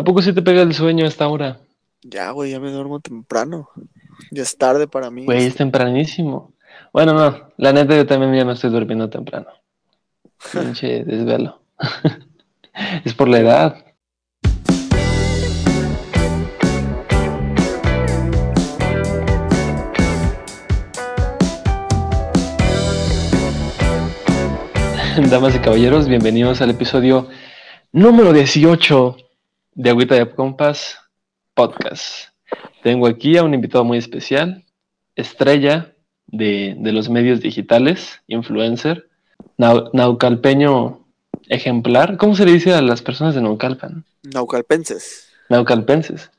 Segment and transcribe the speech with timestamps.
[0.00, 1.60] ¿A poco sí te pega el sueño a esta hora?
[2.00, 3.68] Ya, güey, ya me duermo temprano.
[4.30, 5.26] Ya es tarde para mí.
[5.26, 6.54] Güey, es tempranísimo.
[6.90, 9.48] Bueno, no, la neta yo también ya no estoy durmiendo temprano.
[10.50, 11.60] Pinche desvelo.
[13.04, 13.84] es por la edad.
[25.30, 27.28] Damas y caballeros, bienvenidos al episodio
[27.92, 29.26] número 18
[29.80, 30.98] de Agüita de Compas
[31.54, 32.28] Podcast.
[32.82, 34.62] Tengo aquí a un invitado muy especial,
[35.16, 35.94] estrella
[36.26, 39.08] de, de los medios digitales, influencer,
[39.56, 41.06] nau- naucalpeño
[41.48, 42.18] ejemplar.
[42.18, 44.04] ¿Cómo se le dice a las personas de Naucalpan?
[44.22, 45.30] Naucalpenses.
[45.48, 46.30] Naucalpenses.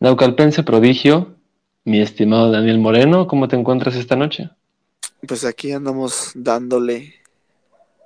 [0.00, 1.36] Naucalpense prodigio,
[1.84, 4.50] mi estimado Daniel Moreno, ¿cómo te encuentras esta noche?
[5.28, 7.14] Pues aquí andamos dándole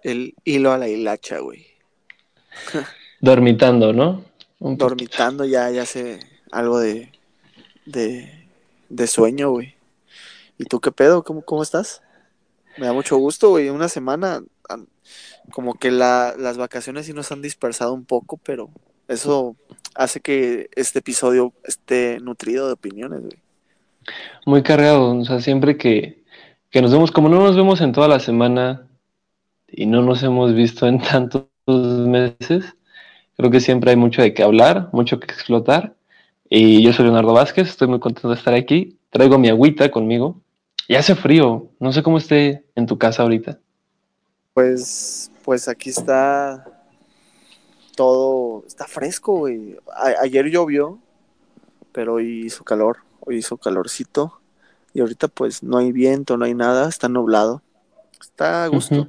[0.03, 1.65] el hilo a la hilacha, güey.
[3.21, 4.36] Dormitando, ¿no?
[4.59, 4.77] Un.
[4.77, 6.21] Dormitando ya, ya sé
[6.51, 7.13] algo de,
[7.87, 8.49] de,
[8.89, 9.75] de sueño, güey.
[10.59, 11.25] ¿Y tú qué pedo?
[11.25, 12.03] ¿Cómo, cómo estás?
[12.79, 13.71] Me da mucho gusto, güey.
[13.71, 14.89] Una semana, an-
[15.53, 18.71] como que la, las vacaciones sí nos han dispersado un poco, pero
[19.09, 19.57] eso
[19.95, 23.39] hace que este episodio esté nutrido de opiniones, güey.
[24.45, 26.23] Muy cargado, o sea, siempre que,
[26.71, 28.89] que nos vemos, como no nos vemos en toda la semana
[29.69, 32.77] y no nos hemos visto en tantos meses,
[33.37, 35.95] creo que siempre hay mucho de qué hablar, mucho que explotar.
[36.49, 38.97] Y yo soy Leonardo Vázquez, estoy muy contento de estar aquí.
[39.11, 40.41] Traigo mi agüita conmigo.
[40.89, 43.59] Y hace frío, no sé cómo esté en tu casa ahorita.
[44.55, 46.65] Pues, pues aquí está
[47.97, 49.77] todo, está fresco, güey.
[49.95, 50.99] A- ayer llovió,
[51.93, 54.41] pero hoy hizo calor, hoy hizo calorcito.
[54.95, 57.63] Y ahorita pues no hay viento, no hay nada, está nublado.
[58.21, 59.09] Está a gusto.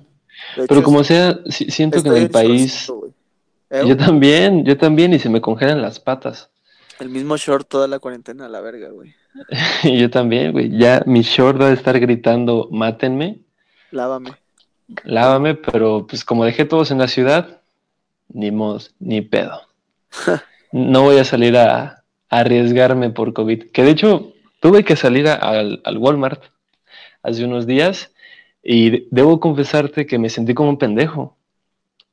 [0.67, 2.91] Pero como sea, si- siento que en el país.
[3.69, 6.49] ¿Eh, yo también, yo también, y se me congelan las patas.
[6.99, 9.13] El mismo short toda la cuarentena, a la verga, güey.
[9.83, 10.75] Yo también, güey.
[10.75, 13.37] Ya mi short va a estar gritando, mátenme.
[13.91, 14.31] Lávame.
[15.03, 17.61] Lávame, pero pues como dejé todos en la ciudad,
[18.29, 19.61] ni mos, ni pedo.
[20.73, 23.71] No voy a salir a, a arriesgarme por COVID.
[23.71, 26.43] Que de hecho tuve que salir a- al, al Walmart
[27.23, 28.11] hace unos días
[28.61, 31.37] y de- debo confesarte que me sentí como un pendejo.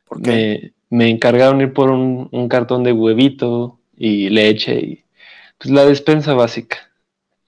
[0.07, 0.31] ¿Por qué?
[0.31, 5.05] Me, me encargaron ir por un, cartón de huevito y leche y
[5.59, 6.93] pues la despensa básica.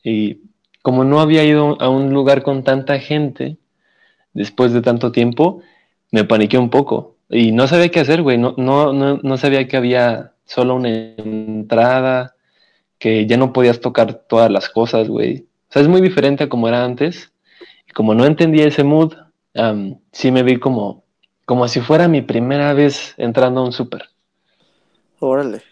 [0.02, 0.40] Y
[0.82, 3.56] como no había ido a un lugar con tanta gente,
[4.32, 5.62] después de tanto tiempo,
[6.10, 7.18] me paniqué un poco.
[7.30, 8.36] Y no sabía qué hacer, güey.
[8.36, 12.34] No, no, no, no sabía que había solo una entrada,
[12.98, 15.46] que ya no podías tocar todas las cosas, güey.
[15.68, 17.32] O sea, es muy diferente a como era antes.
[17.88, 19.14] Y como no entendía ese mood,
[19.54, 21.04] am, sí me vi como,
[21.46, 24.10] como si fuera mi primera vez entrando a un súper.
[25.18, 25.62] Órale.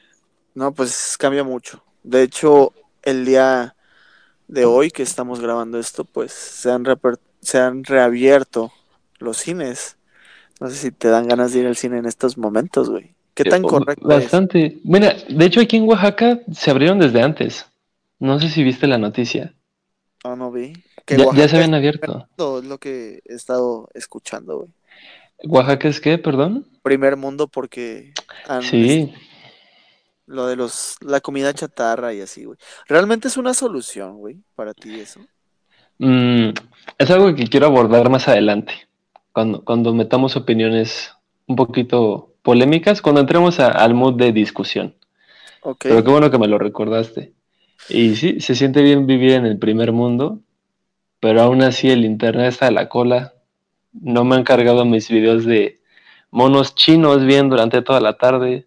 [0.55, 1.85] No, pues cambia mucho.
[2.03, 3.77] De hecho, el día
[4.49, 6.84] de hoy que estamos grabando esto, pues se han,
[7.43, 8.73] se han reabierto
[9.19, 9.99] los cines.
[10.61, 13.17] No sé si te dan ganas de ir al cine en estos momentos, güey.
[13.34, 14.43] ¿Qué tan Eh, correcto es?
[14.43, 14.79] Bastante.
[14.84, 17.67] Bueno, de hecho aquí en Oaxaca se abrieron desde antes.
[18.19, 19.55] No sé si viste la noticia.
[20.25, 20.73] No, no vi.
[21.07, 22.29] Que Ya, ya se habían es abierto.
[22.59, 24.71] es lo que he estado escuchando, güey.
[25.49, 26.66] ¿Oaxaca es qué, perdón?
[26.82, 28.12] Primer mundo porque
[28.60, 29.12] Sí,
[30.27, 32.59] lo de los la comida chatarra y así, güey.
[32.88, 35.21] ¿Realmente es una solución, güey, para ti eso?
[35.99, 36.50] Mm,
[36.99, 38.75] es algo que quiero abordar más adelante,
[39.33, 41.12] cuando, cuando metamos opiniones
[41.47, 44.97] un poquito polémicas, cuando entremos a- al mood de discusión.
[45.62, 45.77] Ok.
[45.81, 47.34] Pero qué bueno que me lo recordaste.
[47.88, 50.41] Y sí, se siente bien vivir en el primer mundo,
[51.21, 53.34] pero aún así el internet está a la cola.
[53.94, 55.81] No me han cargado mis videos de
[56.31, 58.66] monos chinos bien durante toda la tarde.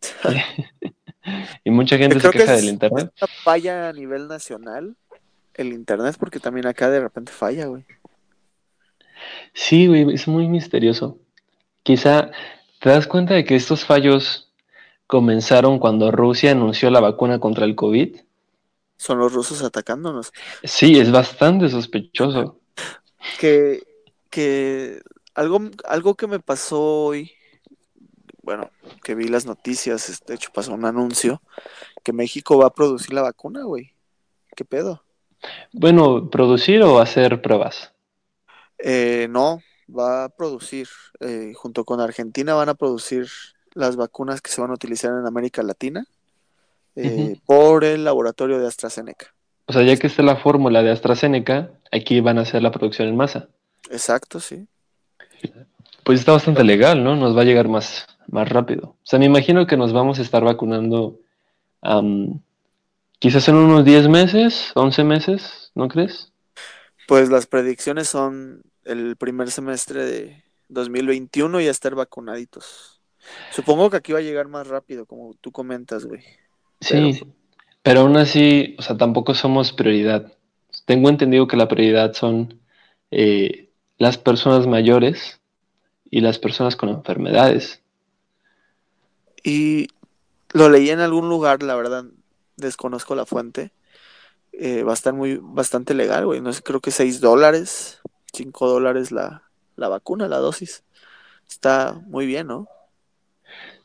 [1.64, 3.12] y mucha gente se Creo que queja es, del internet.
[3.42, 4.96] falla a nivel nacional
[5.54, 7.84] el internet, porque también acá de repente falla, güey.
[9.52, 11.18] Sí, güey, es muy misterioso.
[11.82, 12.30] Quizá
[12.80, 14.52] te das cuenta de que estos fallos
[15.06, 18.16] comenzaron cuando Rusia anunció la vacuna contra el COVID.
[18.96, 20.32] Son los rusos atacándonos.
[20.62, 22.60] Sí, es bastante sospechoso.
[23.38, 23.82] Que,
[24.30, 25.00] que
[25.34, 27.32] algo, algo que me pasó hoy,
[28.42, 28.70] bueno,
[29.02, 31.42] que vi las noticias, es- de hecho pasó un anuncio,
[32.02, 33.92] que México va a producir la vacuna, güey.
[34.56, 35.02] ¿Qué pedo?
[35.72, 37.92] Bueno, producir o hacer pruebas.
[38.78, 40.88] Eh, no, va a producir,
[41.20, 43.28] eh, junto con Argentina van a producir
[43.74, 46.04] las vacunas que se van a utilizar en América Latina
[46.96, 49.32] eh, por el laboratorio de AstraZeneca.
[49.66, 53.06] O sea, ya que está la fórmula de AstraZeneca, aquí van a hacer la producción
[53.08, 53.48] en masa.
[53.90, 54.66] Exacto, sí.
[56.04, 57.16] Pues está bastante legal, ¿no?
[57.16, 58.96] Nos va a llegar más, más rápido.
[59.02, 61.18] O sea, me imagino que nos vamos a estar vacunando
[61.82, 62.40] um,
[63.18, 66.32] quizás en unos 10 meses, 11 meses, ¿no crees?
[67.06, 73.00] Pues las predicciones son el primer semestre de 2021 y a estar vacunaditos.
[73.50, 76.22] Supongo que aquí va a llegar más rápido, como tú comentas, güey.
[76.80, 77.32] Sí, pero,
[77.82, 80.32] pero aún así, o sea, tampoco somos prioridad.
[80.86, 82.60] Tengo entendido que la prioridad son
[83.10, 83.69] eh,
[84.00, 85.40] las personas mayores
[86.10, 87.82] y las personas con enfermedades.
[89.44, 89.88] Y
[90.54, 92.06] lo leí en algún lugar, la verdad,
[92.56, 93.72] desconozco la fuente.
[94.52, 96.40] Eh, va a estar muy, bastante legal, güey.
[96.40, 98.00] No sé, creo que 6 dólares,
[98.32, 99.42] 5 dólares la,
[99.76, 100.82] la vacuna, la dosis.
[101.46, 102.68] Está muy bien, ¿no?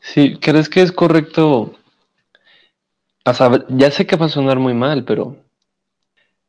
[0.00, 1.74] Sí, ¿crees que es correcto?
[3.26, 5.36] O sea, ya sé que va a sonar muy mal, pero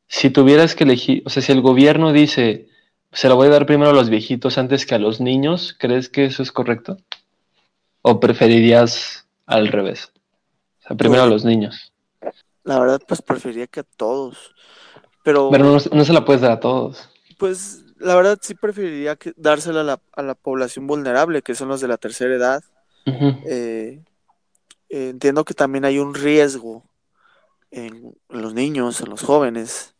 [0.07, 2.69] si tuvieras que elegir, o sea, si el gobierno dice,
[3.11, 6.09] se la voy a dar primero a los viejitos antes que a los niños, ¿crees
[6.09, 6.97] que eso es correcto?
[8.01, 10.11] ¿O preferirías al revés?
[10.79, 11.93] O sea, primero a los niños.
[12.63, 14.53] La verdad, pues preferiría que a todos.
[15.23, 17.09] Pero, pero no, no, se la puedes dar a todos.
[17.37, 21.69] Pues la verdad sí preferiría que dársela a la, a la población vulnerable, que son
[21.69, 22.63] los de la tercera edad.
[23.05, 23.41] Uh -huh.
[23.45, 24.03] eh,
[24.89, 26.83] eh, entiendo que también hay un riesgo
[27.71, 29.95] en, en, los niños, en los jóvenes,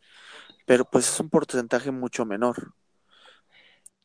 [0.66, 2.74] pero pues es un porcentaje mucho menor.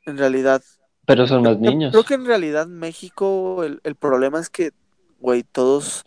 [0.04, 0.62] En realidad.
[1.06, 1.92] Pero son más niños.
[1.92, 4.72] Creo que en realidad México el, el problema es que,
[5.20, 6.04] güey, todos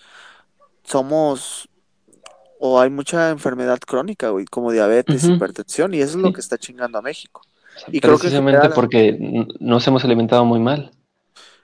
[0.83, 1.69] somos
[2.59, 5.35] o hay mucha enfermedad crónica, güey, como diabetes, uh -huh.
[5.35, 7.41] hipertensión, y eso es lo que está chingando a México.
[7.75, 10.91] O sea, y precisamente creo que porque nos hemos alimentado muy mal.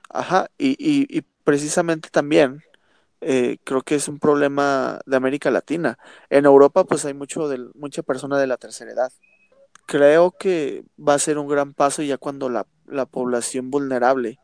[0.10, 2.62] Ajá, y, y, y precisamente también
[3.22, 5.98] eh, creo que es un problema de América Latina.
[6.30, 9.12] En Europa, pues hay mucho de, mucha persona de la tercera edad.
[9.86, 14.40] Creo que va a ser un gran paso ya cuando la, la población vulnerable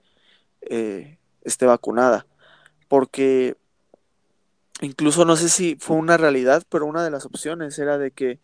[0.62, 2.28] eh, esté vacunada.
[2.88, 3.58] Porque
[4.82, 8.40] incluso no sé si fue una realidad, pero una de las opciones era de que,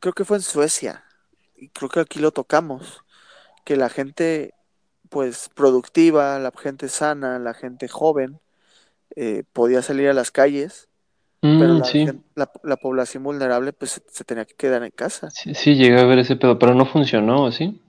[0.00, 1.04] creo que fue en Suecia,
[1.56, 3.04] y creo que aquí lo tocamos,
[3.64, 4.54] que la gente
[5.08, 8.40] pues productiva, la gente sana, la gente joven,
[9.16, 10.88] eh, podía salir a las calles,
[11.42, 14.82] Mm, pero la, sí, gen- la, la población vulnerable pues se, se tenía que quedar
[14.84, 15.34] en casa.
[15.34, 17.80] sí, sí, llegué a ver ese pedo, pero no funcionó, ¿sí?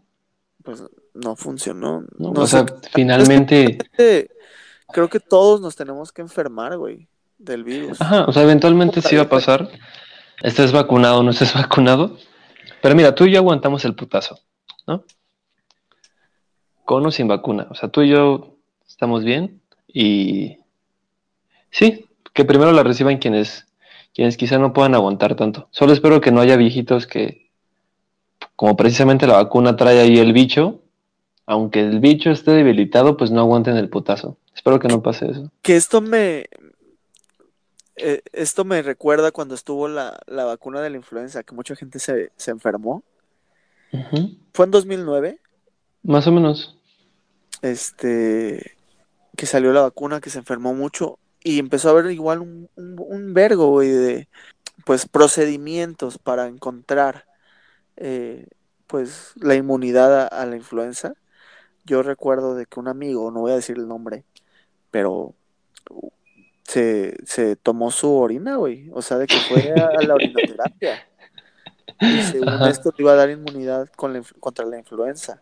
[0.63, 0.83] Pues
[1.13, 2.03] no funcionó.
[2.19, 3.77] No, No o sé, sea, finalmente,
[4.91, 7.07] creo que todos nos tenemos que enfermar, güey,
[7.37, 7.99] del virus.
[7.99, 9.69] ajá, o sea, eventualmente sí va a pasar.
[10.43, 12.17] Estés vacunado o no estés vacunado.
[12.81, 14.39] Pero mira, tú y yo aguantamos el putazo,
[14.87, 15.03] ¿no?
[16.85, 17.67] Con o sin vacuna.
[17.69, 18.55] O sea, tú y yo
[18.87, 20.57] estamos bien y
[21.71, 22.06] sí,
[22.37, 23.65] que primero la reciban quienes,
[24.13, 25.67] quienes quizá no puedan aguantar tanto.
[25.71, 27.49] Solo espero que no haya viejitos que,
[28.55, 30.81] como precisamente la vacuna trae ahí el bicho,
[31.47, 34.37] aunque el bicho esté debilitado, pues no aguanten el putazo.
[34.55, 35.51] Espero que no pase eso.
[35.63, 36.45] Que esto me...
[37.95, 41.97] eh, esto me recuerda cuando estuvo la, la vacuna de la influenza, que mucha gente
[41.99, 43.01] se, se enfermó.
[44.53, 45.39] Fue en 2009,
[46.03, 46.77] Más o menos.
[47.63, 48.75] este,
[49.35, 52.95] que salió la vacuna, que se enfermó mucho y empezó a haber igual un, un,
[52.97, 54.27] un vergo, güey, de
[54.85, 57.25] pues procedimientos para encontrar
[57.95, 58.47] eh,
[58.85, 61.13] pues la inmunidad a, a la influenza.
[61.85, 64.25] Yo recuerdo de que un amigo, no voy a decir el nombre,
[64.91, 65.35] pero
[66.63, 68.89] se, se tomó su orina, güey.
[68.93, 71.01] O sea, de que fue a la orinoterapia.
[72.01, 72.69] Y según Ajá.
[72.69, 75.39] esto le iba a dar inmunidad con la inf- contra la influenza.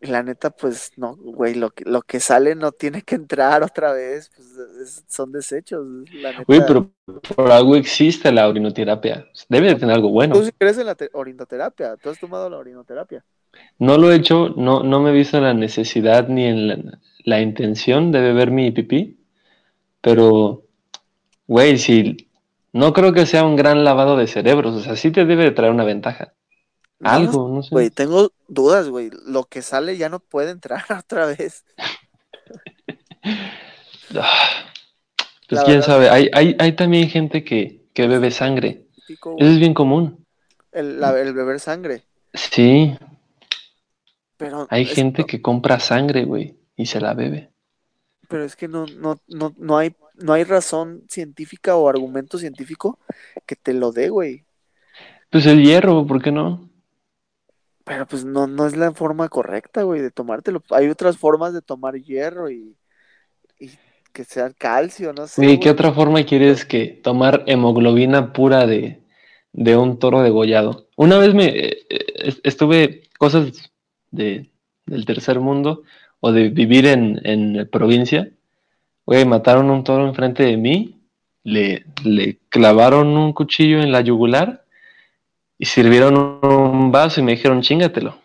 [0.00, 3.92] La neta, pues no, güey, lo que, lo que sale no tiene que entrar otra
[3.92, 4.30] vez.
[4.34, 4.48] Pues,
[4.82, 6.46] es- son desechos, la neta.
[6.48, 6.92] Uy, pero
[7.36, 9.26] por algo existe la orinoterapia.
[9.48, 10.34] Debe de tener algo bueno.
[10.34, 13.24] Tú sí crees en la te- orinoterapia, tú has tomado la orinoterapia.
[13.80, 16.98] No lo he hecho, no, no me he visto en la necesidad ni en la,
[17.24, 19.18] la intención de beber mi pipí,
[20.00, 20.64] pero,
[21.48, 22.28] güey, si
[22.72, 25.52] no creo que sea un gran lavado de cerebros, o sea, sí te debe de
[25.52, 26.34] traer una ventaja.
[27.02, 27.76] Algo, no sé.
[27.76, 29.10] Güey, tengo dudas, güey.
[29.26, 31.64] Lo que sale ya no puede entrar otra vez.
[34.14, 34.72] Ah,
[35.48, 38.86] Pues La quién verdad, sabe, hay, hay, hay también gente que, que bebe sangre.
[38.94, 40.26] típico, Eso es bien común.
[40.72, 42.06] el, la- el beber sangre.
[42.34, 42.96] Sí,
[44.36, 47.52] Pero hay es, gente no, que compra sangre, güey, y se la bebe.
[48.28, 52.98] pero es que no, no, no, no hay, no hay razón científica o argumento científico
[53.46, 54.46] que te lo dé, güey.
[55.28, 56.69] Pues el hierro, ¿por qué no?
[57.90, 60.62] Pero pues no, no es la forma correcta, güey, de tomártelo.
[60.70, 62.76] Hay otras formas de tomar hierro y,
[63.60, 63.70] y
[64.12, 65.72] que sea calcio, no sé, Güey, ¿qué güey.
[65.72, 69.02] otra forma quieres que tomar hemoglobina pura de,
[69.52, 70.88] de un toro degollado?
[70.96, 73.72] Una vez me eh, eh, estuve, cosas
[74.10, 74.50] de,
[74.86, 75.84] del tercer mundo,
[76.20, 78.30] o de vivir en, en provincia,
[79.06, 81.00] güey, mataron un toro enfrente de mí,
[81.44, 84.64] le, le clavaron un cuchillo en la yugular
[85.60, 88.16] y sirvieron un vaso y me dijeron, chingatelo.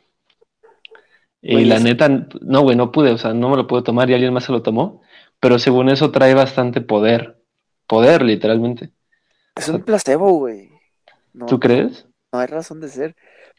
[1.41, 2.09] Y Güey, la neta,
[2.41, 4.51] no, güey, no pude, o sea, no me lo pude tomar y alguien más se
[4.53, 5.01] lo tomó,
[5.39, 7.37] pero según eso trae bastante poder,
[7.87, 8.91] poder, literalmente.
[9.55, 10.71] Es un placebo, güey.
[11.33, 12.07] No, ¿Tú crees?
[12.31, 13.15] no hay razón de ser.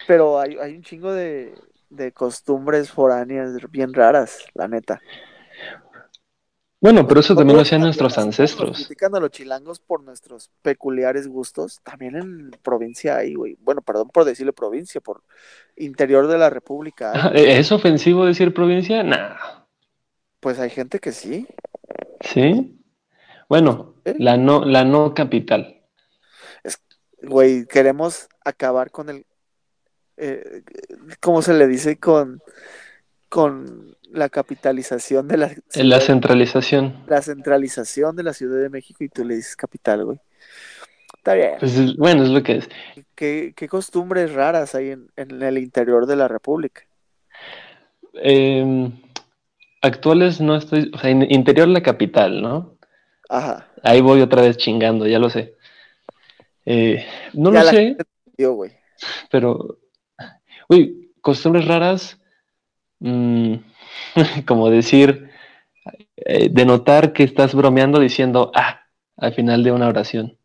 [0.06, 1.54] Pero hay, hay un chingo de,
[1.90, 5.00] de costumbres foráneas bien raras, la neta.
[6.80, 8.76] Bueno, pero eso también lo hacían nuestros ancestros.
[8.76, 11.80] critican a los chilangos por nuestros peculiares gustos.
[11.82, 13.56] También en provincia hay, güey.
[13.60, 15.22] Bueno, perdón por decirle provincia, por
[15.76, 17.30] interior de la república hay.
[17.30, 17.50] güey.
[17.58, 19.02] ¿Es ofensivo decir provincia?
[19.02, 19.36] Nah.
[20.40, 21.46] Pues hay gente que sí.
[22.20, 22.78] ¿Sí?
[23.48, 24.14] Bueno, ¿Eh?
[24.18, 25.82] la no, la no capital.
[27.22, 29.26] Güey, queremos acabar con el.
[30.18, 30.62] eh,
[31.20, 31.98] ¿Cómo se le dice?
[31.98, 32.40] Con,
[33.28, 37.04] con la capitalización de la, La ciudad- centralización.
[37.08, 40.20] la centralización de la Ciudad de México y tú le dices capital, güey.
[41.16, 41.52] Está bien.
[41.58, 42.68] Pues es- bueno, es lo que es.
[43.14, 46.82] ¿Qué, qué costumbres raras hay en, en el interior de la República?
[48.14, 48.90] Eh,
[49.82, 52.76] actuales no estoy, o sea, in- interior la capital, ¿no?
[53.28, 53.68] Ajá.
[53.82, 55.54] Ahí voy otra vez chingando, ya lo sé.
[56.64, 58.72] Eh, no Ya lo la sé, entendió, güey.
[59.30, 59.78] pero,
[60.68, 62.18] uy, costumbres raras,
[63.00, 63.54] mm,
[64.46, 65.30] como decir,
[66.16, 68.80] eh, denotar que estás bromeando diciendo, ah,
[69.16, 70.36] al final de una oración.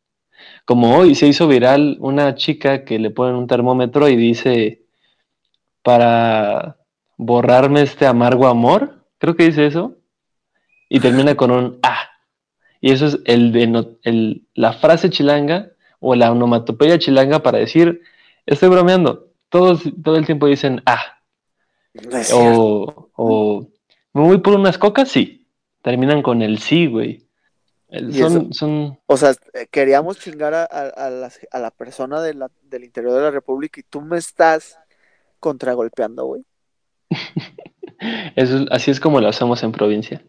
[0.66, 4.84] Como hoy se hizo viral una chica que le ponen un termómetro y dice,
[5.84, 6.78] para
[7.18, 9.98] borrarme este amargo amor, creo que dice eso,
[10.90, 12.10] y termina con un ah.
[12.82, 18.02] Y eso es el de la frase chilanga o la onomatopeya chilanga para decir,
[18.46, 19.28] estoy bromeando.
[19.50, 21.21] Todos todo el tiempo dicen ah.
[21.94, 22.62] No es cierto.
[22.64, 23.68] O, o
[24.14, 25.48] me voy por unas cocas, sí.
[25.82, 27.28] Terminan con el sí, güey.
[27.90, 31.72] Eh, ¿Y Son, son, O sea, eh, queríamos chingar a, a- a las- a la
[31.72, 34.78] persona de la- del interior de la República y tú me estás
[35.40, 36.46] contragolpeando, güey.
[38.36, 40.24] eso es- así es como lo hacemos en provincia.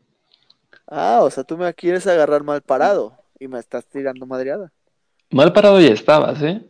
[0.87, 4.73] Ah, o sea, tú me quieres agarrar mal parado y me estás tirando madreada.
[5.31, 6.63] Mal parado ya estabas, ¿eh?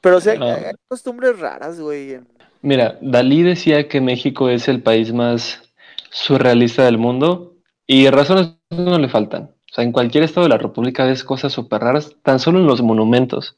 [0.00, 2.14] Pero o sea, hay, hay costumbres raras, güey.
[2.14, 2.28] en-
[2.62, 5.62] Mira, Dalí decía que México es el país más
[6.10, 7.54] surrealista del mundo
[7.86, 9.44] y razones no le faltan.
[9.70, 12.66] O sea, en cualquier estado de la República ves cosas súper raras, tan solo en
[12.66, 13.56] los monumentos.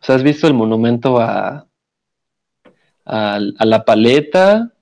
[0.00, 1.66] O sea, ¿has visto el monumento a,
[3.04, 4.72] a la paleta,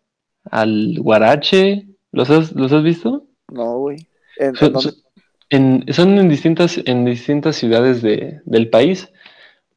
[0.51, 1.87] al guarache?
[2.13, 3.25] ¿Los has, los has visto?
[3.51, 4.07] No, güey.
[4.37, 4.93] ¿En, en Son, dónde?
[4.93, 5.03] son-
[5.51, 9.11] en- son en distintas, en distintas ciudades de- del país.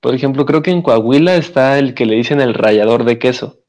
[0.02, 3.61] Por ejemplo, creo que en Coahuila está el que le dicen el rallador de queso.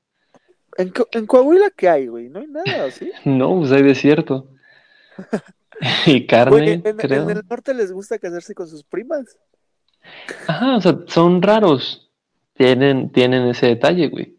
[0.76, 2.28] ¿En, Co- en Coahuila qué hay, güey?
[2.28, 3.10] No hay nada, ¿sí?
[3.24, 4.48] No, pues hay desierto.
[6.06, 7.28] y carne, en, en creo.
[7.30, 9.36] el norte les gusta casarse con sus primas.
[10.46, 12.10] Ajá, o sea, son raros.
[12.54, 14.36] Tienen, tienen ese detalle, güey.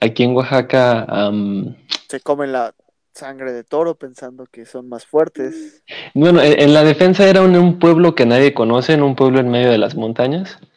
[0.00, 1.76] Aquí en Oaxaca, am,
[2.08, 2.74] Se comen la
[3.14, 5.82] sangre de toro pensando que son más fuertes.
[6.14, 9.40] bueno, en, en la defensa era un, un pueblo que nadie conoce, en un pueblo
[9.40, 10.58] en medio de las montañas.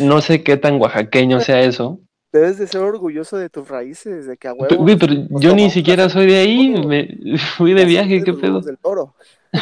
[0.00, 1.98] No sé qué tan oaxaqueño sea eso.
[2.32, 4.74] Debes de ser orgulloso de tus raíces, de que a huevo.
[4.76, 8.60] Güey, pero yo ni siquiera soy de ahí, me, fui de viaje, qué pedo.
[8.60, 9.14] del toro.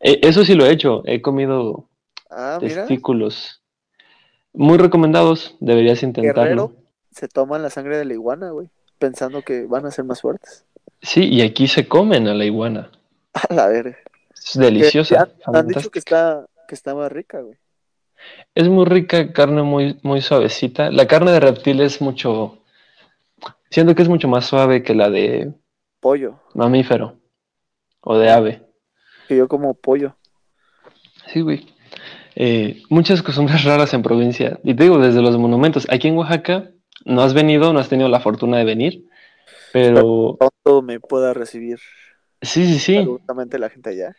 [0.00, 1.88] Eh, Eso sí lo he hecho, he comido
[2.30, 2.74] Ah, mira.
[2.86, 3.62] testículos.
[4.52, 6.68] Muy recomendados, deberías intentarlo.
[6.68, 8.68] Guerrero se toman la sangre de la iguana, güey.
[8.98, 10.66] Pensando que van a ser más fuertes.
[11.00, 12.90] Sí, y aquí se comen a la iguana.
[13.32, 13.96] A la verga.
[14.34, 15.14] Es deliciosa.
[15.16, 17.56] ya han dicho que está, que está más rica, güey.
[18.54, 20.90] Es muy rica, carne muy, muy suavecita.
[20.90, 22.62] La carne de reptil es mucho.
[23.70, 25.52] Siento que es mucho más suave que la de
[26.00, 26.40] Pollo.
[26.54, 27.18] mamífero
[28.00, 28.62] o de ave.
[29.28, 30.16] Que yo como pollo.
[31.26, 31.66] Sí, güey.
[32.36, 34.60] Eh, muchas costumbres raras en provincia.
[34.62, 35.86] Y te digo, desde los monumentos.
[35.90, 36.70] Aquí en Oaxaca
[37.04, 39.04] no has venido, no has tenido la fortuna de venir.
[39.72, 41.78] Pero Pronto me pueda recibir
[42.40, 42.96] sí, sí, sí.
[42.98, 44.16] absolutamente la gente allá.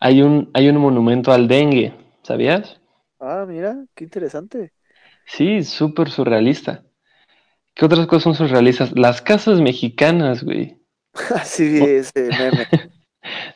[0.00, 1.92] Hay un, hay un monumento al dengue.
[2.22, 2.80] ¿Sabías?
[3.26, 4.72] Ah, mira, qué interesante.
[5.26, 6.82] Sí, súper surrealista.
[7.74, 8.92] ¿Qué otras cosas son surrealistas?
[8.96, 10.78] Las casas mexicanas, güey.
[11.34, 11.62] Así
[12.14, 12.66] meme.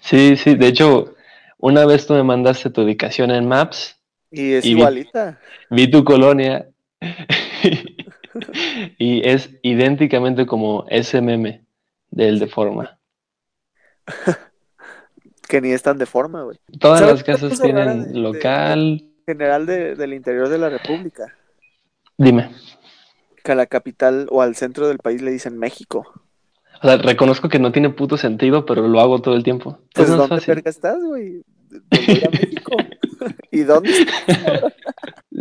[0.00, 1.14] Sí, sí, de hecho,
[1.58, 5.38] una vez tú me mandaste tu ubicación en Maps, Y es Y igualita.
[5.70, 6.66] vi tu colonia
[8.98, 11.64] y es idénticamente como ese meme
[12.10, 12.98] del de forma.
[15.48, 16.58] Que ni es tan de forma, güey.
[16.78, 19.04] Todas ¿Sabes las casas tienen de- de- local.
[19.28, 21.36] General de- del interior de la República.
[22.16, 22.50] Dime.
[23.44, 26.06] Que a la capital o al centro del país le dicen México.
[26.82, 29.80] O sea, reconozco que no tiene puto sentido, pero lo hago todo el tiempo.
[29.94, 30.54] Pues ¿dónde fácil.
[30.54, 31.42] verga estás, güey?
[31.90, 32.72] Voy a México.
[33.50, 33.90] ¿Y dónde?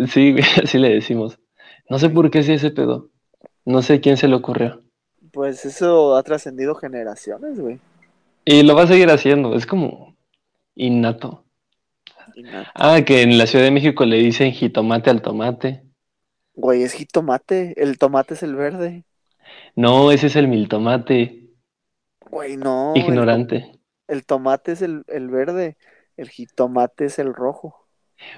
[0.08, 1.40] Sí, güey, así le decimos.
[1.90, 3.10] No sé por qué sí ese pedo.
[3.64, 4.84] No sé quién se le ocurrió.
[5.32, 7.80] Pues eso ha trascendido generaciones, güey.
[8.44, 9.56] Y lo va a seguir haciendo.
[9.56, 10.18] Es como
[10.76, 11.46] innato.
[12.44, 12.72] Nada.
[12.76, 15.84] Ah, que en la Ciudad de México le dicen jitomate al tomate.
[16.54, 17.74] Güey, es jitomate.
[17.78, 19.06] El tomate es el verde.
[19.76, 21.50] No, ese es el miltomate.
[22.30, 22.94] Güey, no.
[22.96, 23.72] el Ignorante.
[24.08, 25.78] El, tomate es el, el verde.
[26.16, 27.88] El jitomate es el rojo.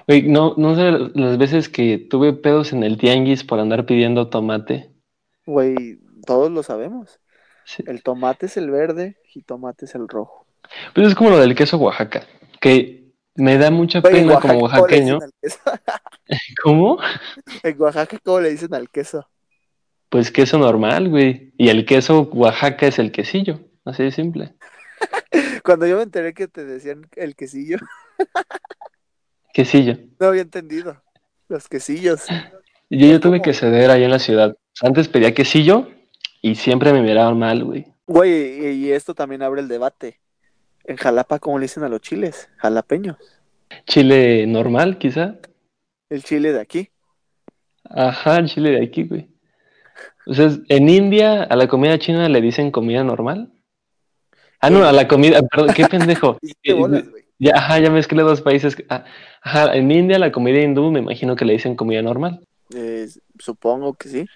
[0.06, 4.28] Güey, no, no sé las veces que tuve pedos en el tianguis por andar pidiendo
[4.28, 4.90] tomate.
[5.46, 7.20] Güey, todos lo sabemos.
[7.64, 7.82] Sí.
[7.86, 10.46] El tomate es el verde, jitomate es el rojo.
[10.94, 12.24] Pero es como lo del queso Oaxaca,
[12.60, 12.99] que
[13.34, 15.18] me da mucha pena como Oaxaca, ¿cómo le oaxaqueño.
[16.62, 16.98] ¿Cómo?
[17.62, 19.28] En Oaxaca, ¿cómo le dicen al queso?
[20.08, 21.52] Pues queso normal, güey.
[21.56, 23.60] Y el queso Oaxaca es el quesillo.
[23.84, 24.54] Así de simple.
[25.64, 27.78] Cuando yo me enteré que te decían el quesillo,
[29.52, 29.98] Quesillo.
[30.18, 31.02] no había entendido.
[31.48, 32.26] Los quesillos.
[32.88, 34.56] Yo, yo tuve que ceder ahí en la ciudad.
[34.80, 35.88] Antes pedía quesillo
[36.40, 37.86] y siempre me miraban mal, güey.
[38.06, 40.20] Güey, y esto también abre el debate.
[40.90, 42.48] En Jalapa, ¿cómo le dicen a los chiles?
[42.56, 43.16] Jalapeños.
[43.86, 45.36] Chile normal, quizá.
[46.08, 46.90] El chile de aquí.
[47.84, 49.28] Ajá, el chile de aquí, güey.
[50.26, 53.52] O sea, en India a la comida china le dicen comida normal.
[54.58, 56.38] Ah, no, a la comida, perdón, qué pendejo.
[56.76, 57.24] Bolas, güey.
[57.38, 58.76] Ya, ajá, ya mezclé dos países.
[58.88, 59.04] Ah,
[59.42, 62.44] Ajá, en India la comida hindú me imagino que le dicen comida normal.
[62.74, 63.06] Eh,
[63.38, 64.26] supongo que sí.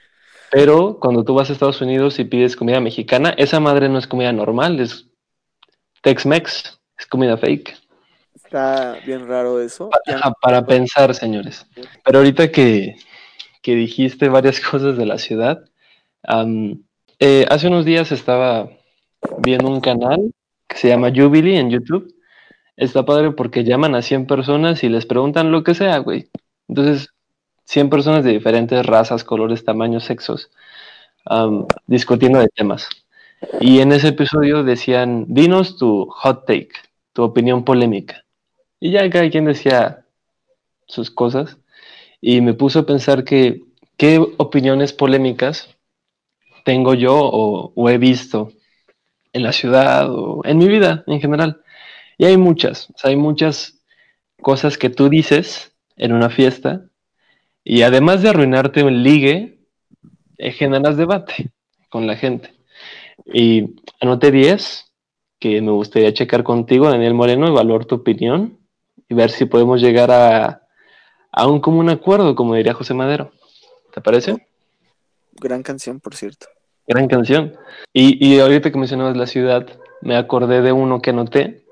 [0.53, 4.07] Pero cuando tú vas a Estados Unidos y pides comida mexicana, esa madre no es
[4.07, 5.09] comida normal, es
[6.05, 7.75] Tex-Mex, es comida fake.
[8.35, 9.89] Está bien raro eso.
[10.41, 11.67] Para pensar, señores.
[12.05, 12.97] Pero ahorita que,
[13.63, 15.65] que dijiste varias cosas de la ciudad,
[17.19, 18.69] eh, hace unos días estaba
[19.39, 20.33] viendo un canal
[20.69, 22.15] que se llama Jubilee en YouTube.
[22.77, 26.29] Está padre porque llaman a 100 personas y les preguntan lo que sea, güey.
[26.69, 27.15] Entonces,
[27.65, 30.51] 100 personas de diferentes razas, colores, tamaños, sexos,
[31.87, 32.91] discutiendo de temas.
[33.61, 36.73] Y en ese episodio decían, dinos tu hot take,
[37.13, 38.25] tu opinión polémica.
[38.81, 40.07] Y ya cada quien decía
[40.87, 41.59] sus cosas.
[42.21, 43.63] Y me puso a pensar que
[43.97, 45.75] qué opiniones polémicas
[46.65, 48.53] tengo yo o, he visto
[49.33, 51.63] en la ciudad o en mi vida en general.
[52.17, 53.81] Y hay muchas, o sea, hay muchas
[54.41, 56.87] cosas que tú dices en una fiesta
[57.65, 59.59] y además de arruinarte un ligue,
[60.39, 61.51] eh, generas debate
[61.89, 62.54] con la gente.
[63.25, 64.93] Y anoté 10
[65.39, 68.59] que me gustaría checar contigo, Daniel Moreno, evaluar tu opinión
[69.09, 70.63] y ver si podemos llegar a,
[71.33, 73.33] a un común acuerdo, como diría José Madero.
[73.93, 74.49] ¿Te parece?
[75.33, 76.47] Gran canción, por cierto.
[76.87, 77.55] Gran canción.
[77.93, 79.67] Y, y ahorita que mencionabas la ciudad,
[80.01, 81.65] me acordé de uno que anoté,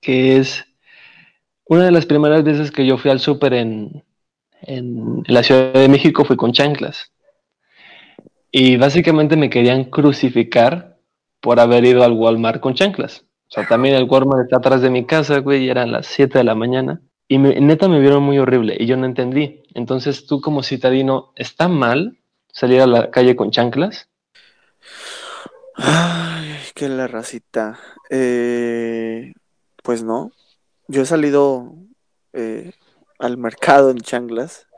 [0.00, 0.64] que es
[1.66, 4.04] una de las primeras veces que yo fui al súper en,
[4.62, 7.12] en, en la Ciudad de México, fui con chanclas.
[8.56, 10.96] Y básicamente me querían crucificar
[11.40, 13.24] por haber ido al Walmart con chanclas.
[13.48, 16.38] O sea, también el Walmart está atrás de mi casa, güey, y eran las 7
[16.38, 17.00] de la mañana.
[17.26, 19.64] Y me- neta me vieron muy horrible y yo no entendí.
[19.74, 22.20] Entonces tú como citadino, ¿está mal
[22.52, 24.08] salir a la calle con chanclas?
[25.74, 27.80] Ay, qué la racita.
[28.08, 29.32] Eh,
[29.82, 30.30] pues no.
[30.86, 31.74] Yo he salido
[32.32, 32.70] eh,
[33.18, 34.68] al mercado en changlas,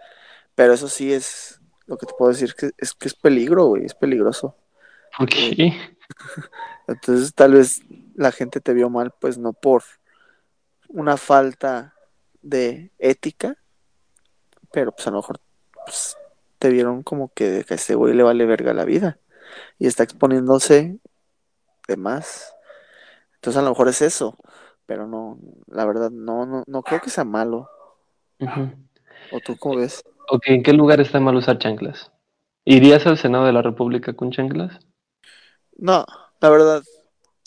[0.54, 3.84] pero eso sí es lo que te puedo decir que es que es peligro, güey,
[3.84, 4.56] es peligroso.
[5.16, 5.76] ¿Por qué?
[6.88, 7.82] Entonces tal vez
[8.14, 9.82] la gente te vio mal, pues no por
[10.88, 11.94] una falta
[12.42, 13.56] de ética,
[14.72, 15.40] pero pues a lo mejor
[15.84, 16.16] pues,
[16.58, 19.18] te vieron como que, que a ese güey le vale verga la vida
[19.78, 20.98] y está exponiéndose
[21.88, 22.54] de más.
[23.34, 24.38] Entonces a lo mejor es eso,
[24.86, 27.68] pero no, la verdad no, no, no creo que sea malo.
[28.40, 28.70] Ujú.
[29.30, 30.02] ¿O tú cómo ves?
[30.28, 32.12] Ok, ¿en qué lugar está mal usar chanclas?
[32.64, 34.78] ¿Irías al Senado de la República con chanclas?
[35.78, 36.06] No,
[36.40, 36.82] la verdad,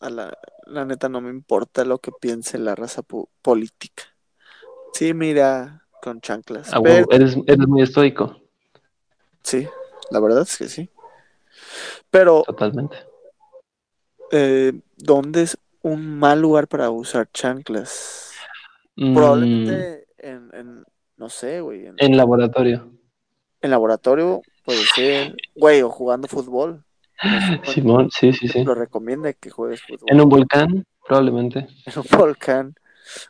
[0.02, 0.38] a la,
[0.68, 4.04] la neta no me importa lo que piense la raza po- política.
[4.94, 6.76] Sí, mira, con chanclas.
[6.76, 8.36] Ah, pero huevo, eres, eres muy estoico,
[9.44, 9.68] sí,
[10.12, 10.90] la verdad es que sí.
[12.10, 12.98] Pero, totalmente.
[14.32, 18.34] eh, ¿dónde es un mal lugar para usar chanclas?
[18.98, 20.86] Mm, Probablemente en, en,
[21.20, 22.90] no sé, güey, en, en laboratorio.
[23.62, 26.84] en laboratorio puede ser, güey, o jugando fútbol.
[27.66, 28.64] Simón, sí, sí, sí.
[28.64, 30.08] lo recomienda que juegues fútbol.
[30.08, 31.68] En un volcán, probablemente.
[31.86, 32.76] En un volcán.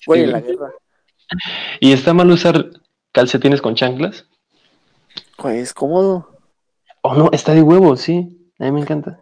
[0.05, 0.71] Güey, en la guerra.
[1.79, 2.69] ¿Y está mal usar
[3.11, 4.27] calcetines con chanclas?
[5.37, 6.37] Güey, es cómodo.
[7.01, 8.51] Oh, no, está de huevo, sí.
[8.59, 9.19] A mí me encanta.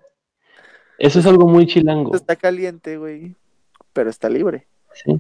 [0.97, 2.13] Eso es algo muy chilango.
[2.13, 3.35] Está caliente, güey,
[3.93, 4.67] pero está libre.
[4.93, 5.15] Sí.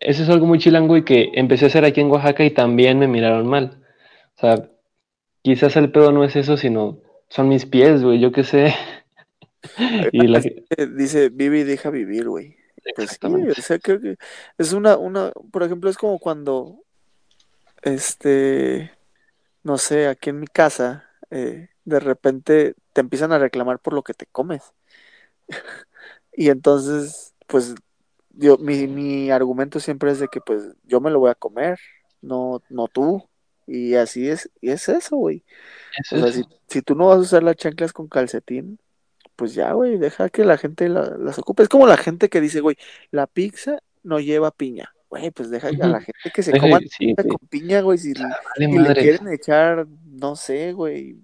[0.00, 2.98] Eso es algo muy chilango y que empecé a hacer aquí en Oaxaca y también
[2.98, 3.82] me miraron mal.
[4.36, 4.68] O sea,
[5.42, 8.74] quizás el pedo no es eso, sino son mis pies, güey, yo qué sé.
[10.12, 10.42] y la...
[10.94, 12.56] Dice, vive y deja vivir, güey.
[12.94, 14.16] Pues sí, o sea, creo que
[14.56, 16.84] es una, una, por ejemplo, es como cuando,
[17.82, 18.92] este,
[19.62, 24.02] no sé, aquí en mi casa, eh, de repente te empiezan a reclamar por lo
[24.02, 24.62] que te comes.
[26.32, 27.74] y entonces, pues,
[28.38, 31.78] yo, mi, mi argumento siempre es de que, pues, yo me lo voy a comer,
[32.22, 33.28] no, no tú.
[33.66, 35.44] Y así es, y es eso, güey.
[36.12, 38.78] o sea, si, si, tú no vas a usar las chanclas con calcetín,
[39.36, 41.64] pues ya, güey, deja que la gente las ocupe.
[41.64, 42.76] Es como la gente que dice, güey,
[43.10, 44.94] la pizza no lleva piña.
[45.10, 46.78] Güey, pues deja a la gente que se coma
[47.16, 47.98] con piña, güey.
[47.98, 51.18] Si, le quieren echar, no sé, güey,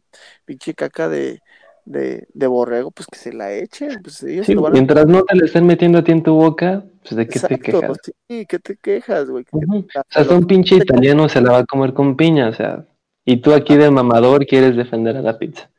[0.44, 1.40] pinche caca de,
[1.85, 4.03] de, de, borrego, pues que se la echen.
[4.03, 7.16] Pues ellos sí, mientras no te la estén metiendo a ti en tu boca, pues
[7.16, 7.99] de qué te quejas.
[8.29, 9.44] Sí, ¿qué te quejas, güey?
[9.53, 12.87] O sea, hasta un pinche italiano se la va a comer con piña, o sea,
[13.25, 15.70] y tú aquí de mamador quieres defender a la pizza.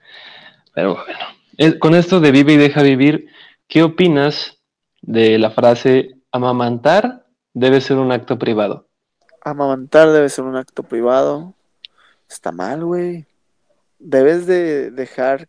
[0.73, 1.35] Pero bueno
[1.79, 3.27] con esto de vive y deja vivir,
[3.67, 4.59] ¿qué opinas
[5.01, 8.87] de la frase amamantar debe ser un acto privado?
[9.41, 11.53] Amamantar debe ser un acto privado.
[12.29, 13.25] Está mal, güey.
[13.99, 15.47] Debes de dejar,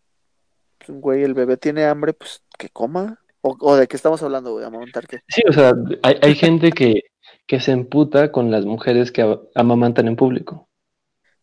[0.89, 3.19] güey, el bebé tiene hambre, pues que coma.
[3.41, 4.65] ¿O, de qué estamos hablando, güey?
[4.65, 5.19] ¿Amamantar qué?
[5.29, 7.03] Sí, o sea, hay, gente que,
[7.45, 10.67] que se emputa con las mujeres que amamantan en público.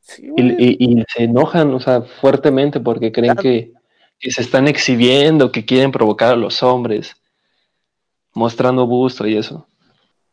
[0.00, 3.72] Sí, y, y, se enojan, o sea, fuertemente porque creen que,
[4.18, 7.16] que se están exhibiendo, que quieren provocar a los hombres,
[8.34, 9.66] mostrando busto y eso.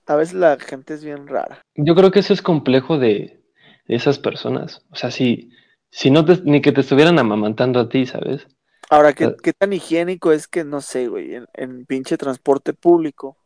[0.08, 1.62] A veces la gente es bien rara.
[1.76, 3.42] Yo creo que eso es complejo de,
[3.88, 4.82] esas personas.
[4.92, 5.52] O sea, si,
[5.90, 8.48] si no te, ni que te estuvieran amamantando a ti, ¿sabes?
[8.92, 13.38] Ahora, ¿qué, ¿qué tan higiénico es que, no sé, güey, en, en pinche transporte público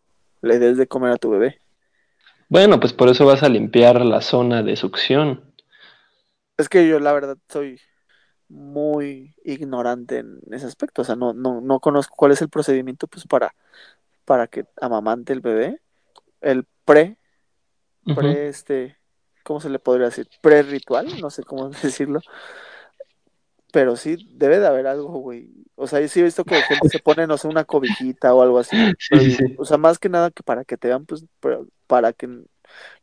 [0.41, 1.60] le des de comer a tu bebé?
[2.49, 5.53] Bueno, pues por eso vas a limpiar la zona de succión.
[6.58, 7.79] Es que yo la verdad soy
[8.49, 11.03] muy ignorante en ese aspecto.
[11.03, 13.53] O sea, no, no, no conozco cuál es el procedimiento pues para,
[14.25, 15.79] para que amamante el bebé.
[16.41, 17.17] El pre,
[18.15, 18.97] pre este,
[19.43, 20.27] ¿cómo se le podría decir?
[20.41, 22.21] Pre-ritual, no sé cómo decirlo.
[23.76, 25.50] Pero sí, debe de haber algo, güey.
[25.76, 28.42] O sea, yo sí he visto que gente se pone, no sé, una cobijita o
[28.42, 28.78] algo así.
[29.60, 31.26] O sea, más que nada que para que te vean, pues,
[31.86, 32.30] para que...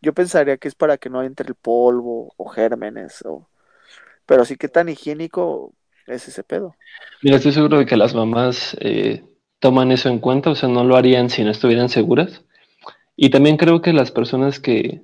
[0.01, 3.51] Yo pensaría que es para que no entre el polvo o gérmenes o
[4.25, 5.75] pero sí que tan higiénico
[6.07, 6.75] es ese pedo.
[7.21, 9.23] Mira, estoy seguro de que las mamás eh,
[9.59, 12.43] toman eso en cuenta, o sea, no lo harían si no estuvieran seguras.
[13.15, 15.03] Y también creo que las personas que,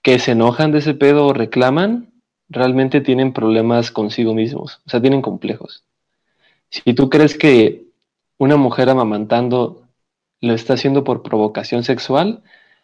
[0.00, 2.13] que se enojan de ese pedo o reclaman,
[2.48, 5.84] realmente tienen problemas consigo mismos, o sea, tienen complejos.
[6.70, 7.86] Si tú crees que
[8.38, 9.86] una mujer amamantando
[10.40, 12.42] lo está haciendo por provocación sexual,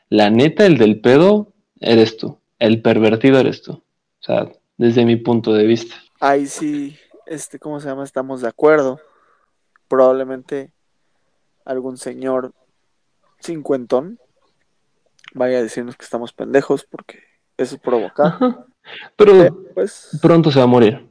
[0.08, 3.72] la neta, el del pedo eres tú, el pervertido eres tú.
[3.72, 5.96] O sea, desde mi punto de vista.
[6.20, 6.96] Ahí sí,
[7.26, 8.04] este, ¿cómo se llama?
[8.04, 9.00] Estamos de acuerdo.
[9.88, 10.72] Probablemente
[11.64, 12.52] algún señor
[13.40, 14.18] cincuentón
[15.34, 17.20] vaya a decirnos que estamos pendejos porque
[17.56, 18.66] eso provoca.
[19.16, 21.08] Pero, pues, pronto se va a morir.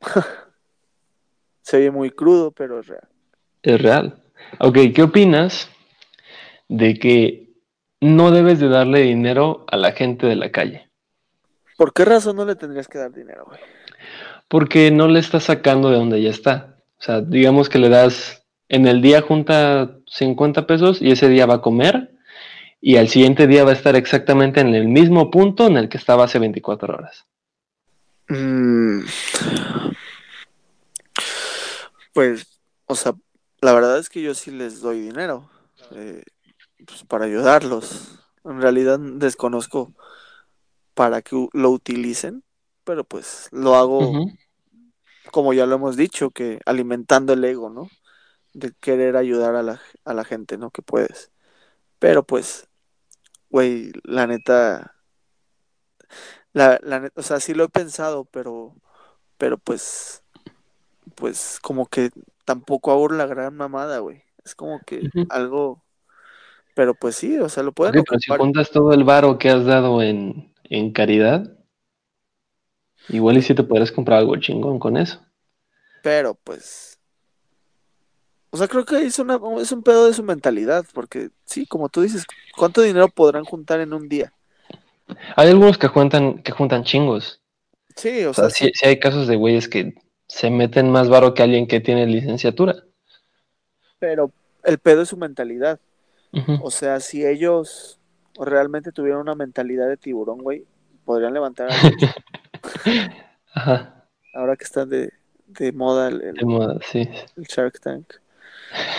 [1.62, 3.08] se ve muy crudo, pero es real.
[3.62, 4.22] Es real.
[4.58, 5.70] Ok, ¿qué opinas
[6.68, 7.50] de que
[8.00, 10.88] no debes de darle dinero a la gente de la calle?
[11.76, 13.60] ¿Por qué razón no le tendrías que dar dinero, güey?
[14.48, 16.76] Porque no le estás sacando de donde ya está.
[16.98, 21.46] O sea, digamos que le das, en el día junta 50 pesos y ese día
[21.46, 22.10] va a comer
[22.80, 25.98] y al siguiente día va a estar exactamente en el mismo punto en el que
[25.98, 27.26] estaba hace 24 horas.
[28.28, 29.02] Mm.
[32.12, 32.46] Pues,
[32.86, 33.14] o sea,
[33.60, 35.50] la verdad es que yo sí les doy dinero
[35.92, 36.22] eh,
[36.86, 38.18] pues para ayudarlos.
[38.44, 39.92] En realidad desconozco
[40.94, 42.42] para que lo utilicen,
[42.84, 44.12] pero pues lo hago,
[45.30, 47.88] como ya lo hemos dicho, que alimentando el ego, ¿no?
[48.54, 50.70] De querer ayudar a la, a la gente, ¿no?
[50.70, 51.30] Que puedes.
[51.98, 52.69] Pero pues,
[53.50, 54.94] güey, la neta,
[56.52, 58.74] la, la neta, o sea, sí lo he pensado, pero,
[59.38, 60.22] pero pues,
[61.14, 62.10] pues como que
[62.44, 64.22] tampoco hago la gran mamada, güey.
[64.44, 65.84] Es como que algo,
[66.74, 70.02] pero pues sí, o sea, lo pueden si juntas todo el varo que has dado
[70.02, 71.58] en, en caridad,
[73.08, 75.20] igual y si te podrías comprar algo chingón con eso.
[76.02, 76.99] Pero pues.
[78.50, 81.88] O sea, creo que es, una, es un pedo de su mentalidad, porque sí, como
[81.88, 84.32] tú dices, ¿cuánto dinero podrán juntar en un día?
[85.36, 87.40] Hay algunos que juntan, que juntan chingos.
[87.96, 88.70] Sí, o, sea, sí.
[88.82, 89.94] hay casos de güeyes que
[90.28, 92.76] se meten más varo que alguien que tiene licenciatura.
[93.98, 94.32] Pero
[94.64, 95.78] el pedo es su mentalidad.
[96.62, 97.98] O sea, si ellos
[98.38, 100.64] realmente tuvieran una mentalidad de tiburón, güey,
[101.04, 102.08] podrían levantar chido.
[103.54, 105.12] Ajá, Ahora que está de,
[105.46, 107.08] de moda el, el- de moda, sí.
[107.36, 108.19] el Shark Tank.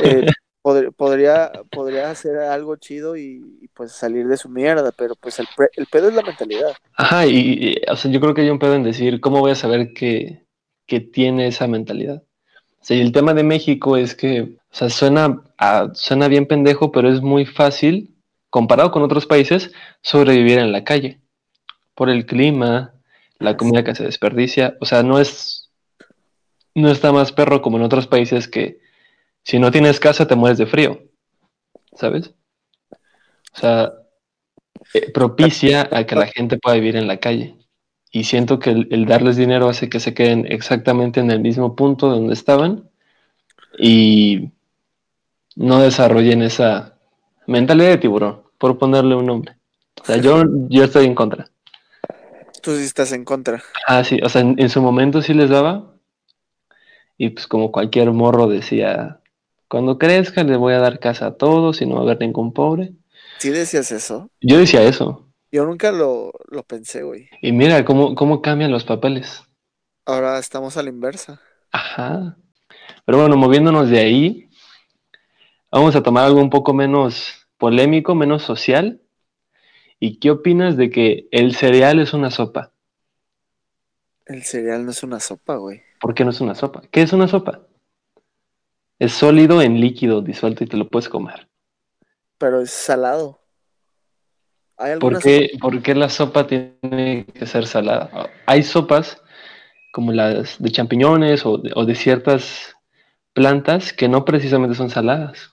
[0.03, 0.25] Eh,
[0.63, 5.39] pod- podría, podría hacer algo chido y, y, pues salir de su mierda, pero pues
[5.39, 6.71] el, pre- el pedo es la mentalidad.
[6.95, 9.51] Ajá, y, y, o sea, yo creo que hay un pedo en decir, ¿cómo voy
[9.51, 10.45] a saber que,
[10.87, 12.23] que tiene esa mentalidad?
[12.79, 16.47] O sea, y el tema de México es que, o sea, suena, a- suena bien
[16.47, 18.15] pendejo, pero es muy fácil,
[18.49, 21.19] comparado con otros países, sobrevivir en la calle.
[21.95, 22.93] Por el clima,
[23.37, 24.75] la comida que se desperdicia.
[24.79, 25.69] O sea, no es,
[26.73, 28.79] no está más perro como en otros países que
[29.43, 31.01] si no tienes casa te mueres de frío.
[31.93, 32.33] ¿Sabes?
[33.53, 33.93] O sea,
[34.93, 37.55] eh, propicia a que la gente pueda vivir en la calle.
[38.11, 41.75] Y siento que el, el darles dinero hace que se queden exactamente en el mismo
[41.75, 42.89] punto donde estaban
[43.77, 44.51] y
[45.55, 46.97] no desarrollen esa
[47.47, 49.55] mentalidad de tiburón, por ponerle un nombre.
[50.01, 51.49] O sea, yo, yo estoy en contra.
[52.61, 53.63] Tú sí estás en contra.
[53.87, 55.95] Ah, sí, o sea, en, en su momento sí les daba.
[57.17, 59.20] Y pues como cualquier morro decía,
[59.71, 62.51] cuando crezca le voy a dar casa a todos y no va a haber ningún
[62.51, 62.91] pobre.
[63.39, 64.29] ¿Sí decías eso?
[64.41, 65.29] Yo decía eso.
[65.49, 67.29] Yo nunca lo, lo pensé, güey.
[67.41, 69.43] Y mira cómo, cómo cambian los papeles.
[70.05, 71.41] Ahora estamos a la inversa.
[71.71, 72.37] Ajá.
[73.05, 74.49] Pero bueno, moviéndonos de ahí,
[75.71, 79.01] vamos a tomar algo un poco menos polémico, menos social.
[79.99, 82.73] ¿Y qué opinas de que el cereal es una sopa?
[84.25, 85.83] El cereal no es una sopa, güey.
[86.01, 86.81] ¿Por qué no es una sopa?
[86.91, 87.61] ¿Qué es una sopa?
[89.01, 91.49] Es sólido en líquido disuelto y te lo puedes comer.
[92.37, 93.41] Pero es salado.
[94.77, 98.29] ¿Hay ¿Por qué, por qué la sopa tiene que ser salada?
[98.45, 99.19] Hay sopas
[99.91, 102.75] como las de champiñones o de, o de ciertas
[103.33, 105.49] plantas que no precisamente son saladas.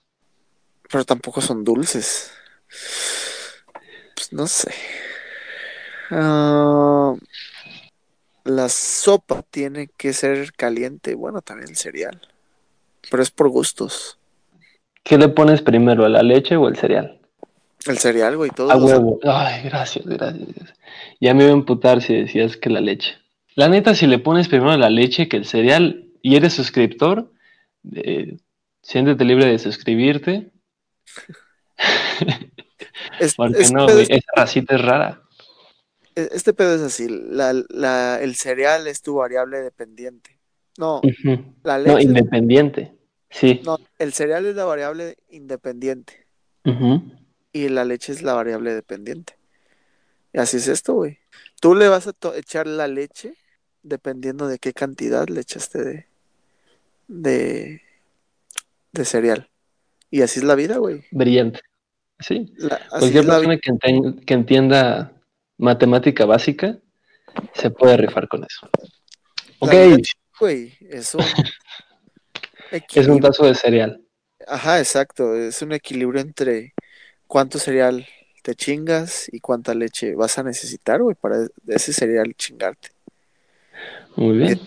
[0.93, 2.31] Pero tampoco son dulces.
[4.15, 4.75] Pues no sé.
[6.11, 7.15] Ah,
[8.45, 11.15] la sopa tiene que ser caliente.
[11.15, 12.21] Bueno, también el cereal.
[13.11, 14.19] Pero es por gustos.
[15.03, 17.19] ¿Qué le pones primero, a la leche o el cereal?
[17.87, 18.71] El cereal, güey, todo.
[18.71, 19.19] A huevo.
[19.25, 20.49] Ay, gracias, gracias.
[21.21, 23.17] Ya me iba a emputar si decías que la leche.
[23.55, 27.33] La neta, si le pones primero la leche que el cereal y eres suscriptor,
[27.95, 28.37] eh,
[28.83, 30.51] siéntete libre de suscribirte.
[33.21, 35.23] es- Porque este no, güey, es- esa racita es rara.
[36.15, 37.07] Este pedo es así.
[37.09, 40.39] La, la- el cereal es tu variable dependiente.
[40.77, 41.01] No,
[41.63, 42.03] la No, leche.
[42.03, 42.93] independiente.
[43.31, 43.61] Sí.
[43.65, 46.27] No, el cereal es la variable independiente.
[47.53, 49.35] Y la leche es la variable dependiente.
[50.35, 51.19] Y así es esto, güey.
[51.61, 53.35] Tú le vas a echar la leche
[53.83, 56.07] dependiendo de qué cantidad le echaste de,
[57.07, 57.83] de,
[58.93, 59.49] de cereal.
[60.11, 61.05] Y así es la vida, güey.
[61.11, 61.61] Brillante.
[62.21, 62.53] Sí.
[62.57, 65.13] La- Cualquier persona que, enten- que entienda
[65.57, 66.79] matemática básica
[67.55, 68.69] se puede rifar con eso.
[69.61, 69.97] La Ok, vida,
[70.39, 71.21] güey, es un
[72.71, 74.01] es un tazo de cereal.
[74.47, 75.37] Ajá, exacto.
[75.37, 76.75] Es un equilibrio entre
[77.27, 78.07] cuánto cereal
[78.43, 82.91] te chingas y cuánta leche vas a necesitar, güey, para ese cereal chingarte.
[84.17, 84.61] Muy bien.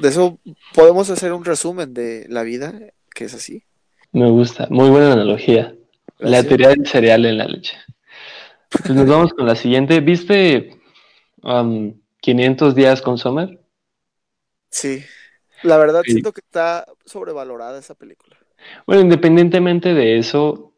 [0.00, 0.38] De eso
[0.74, 2.74] podemos hacer un resumen de la vida,
[3.14, 3.62] que es así.
[4.12, 4.66] Me gusta.
[4.70, 5.74] Muy buena analogía.
[6.18, 6.46] La Gracias.
[6.48, 7.76] teoría del cereal en la leche.
[8.68, 10.00] Pues nos vamos con la siguiente.
[10.00, 10.76] ¿Viste
[11.42, 13.60] um, 500 días con Summer?
[14.70, 15.04] Sí.
[15.62, 16.12] La verdad Sí.
[16.12, 18.36] siento que está sobrevalorada esa película.
[18.86, 20.74] Bueno, independientemente de eso,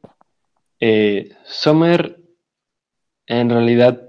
[0.81, 2.21] eh, Summer
[3.27, 4.03] en realidad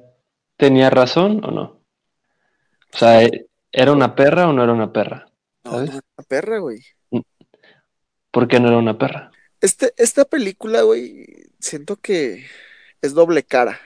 [0.57, 1.63] tenía razón o no.
[2.93, 5.25] O sea, eh, ¿era una perra o no era una perra?
[5.63, 5.89] No, ¿Sabes?
[5.91, 6.83] no es una perra, güey.
[8.31, 9.31] ¿Por qué no era una perra?
[9.61, 11.25] Este, esta película, güey,
[11.59, 12.45] siento que
[13.01, 13.79] es doble cara.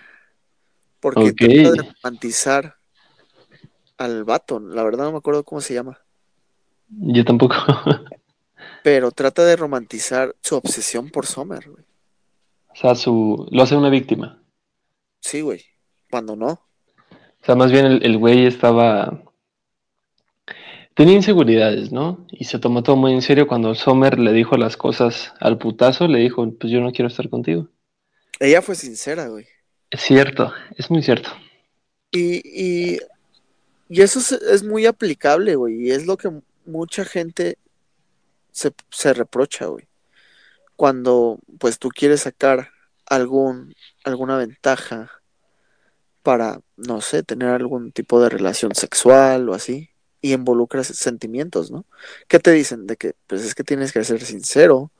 [1.00, 1.36] Porque Ok.
[1.38, 2.76] trata de romantizar
[3.97, 4.60] al vato.
[4.60, 6.00] La verdad no me acuerdo cómo se llama.
[6.89, 7.56] Yo tampoco.
[8.84, 11.84] Pero trata de romantizar su obsesión por Summer, güey.
[12.69, 14.41] O sea, su, lo hace una víctima.
[15.19, 15.65] Sí, güey.
[16.10, 16.47] Cuando no.
[16.50, 19.23] O sea, más bien el, el güey estaba...
[20.93, 22.26] Tenía inseguridades, ¿no?
[22.32, 26.08] Y se tomó todo muy en serio cuando Sommer le dijo las cosas al putazo,
[26.08, 27.69] le dijo, pues yo no quiero estar contigo.
[28.39, 29.45] Ella fue sincera, güey.
[29.91, 31.30] Es cierto, es muy cierto.
[32.12, 33.00] Y, y,
[33.89, 35.88] y eso es, es muy aplicable, güey.
[35.88, 36.32] Y es lo que
[36.68, 37.58] mucha gente
[38.52, 39.88] se, se reprocha, güey.
[40.76, 42.70] Cuando pues tú quieres sacar
[43.06, 45.12] algún, alguna ventaja
[46.24, 49.90] para, no sé, tener algún tipo de relación sexual o así,
[50.22, 51.86] y involucras sentimientos, ¿no?
[52.28, 52.88] ¿Qué te dicen?
[52.88, 54.92] De que, pues es que tienes que ser sincero,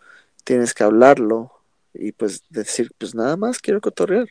[0.44, 1.52] tienes que hablarlo
[1.94, 4.30] y pues decir, pues nada más quiero cotorrear.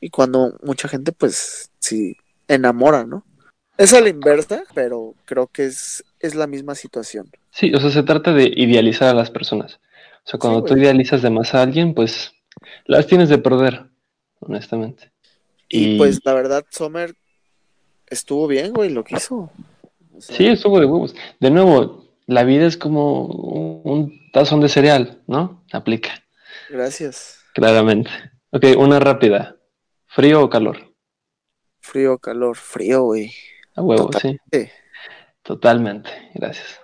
[0.00, 2.16] Y cuando mucha gente pues sí
[2.48, 3.24] enamora, ¿no?
[3.78, 7.30] Es a la inversa, pero creo que es, es la misma situación.
[7.50, 9.80] Sí, o sea, se trata de idealizar a las personas.
[10.24, 12.32] O sea, cuando Sí, tú idealizas de más a alguien, pues
[12.86, 13.86] las tienes de perder,
[14.40, 15.12] honestamente.
[15.68, 17.14] Y Y pues la verdad, Sommer
[18.08, 19.52] estuvo bien, güey, lo que hizo.
[20.12, 21.14] O sea, sí, estuvo de huevos.
[21.40, 25.64] De nuevo, la vida es como un un tazón de cereal, ¿no?
[25.72, 26.24] Aplica,
[26.68, 27.46] gracias.
[27.52, 28.10] claramente.
[28.50, 29.56] Ok, una rápida.
[30.06, 30.94] ¿Frío o calor?
[31.80, 33.32] Frío, calor, frío, güey.
[33.76, 34.36] A huevo, sí.
[34.50, 34.72] Totalmente.
[35.42, 36.80] Totalmente, gracias.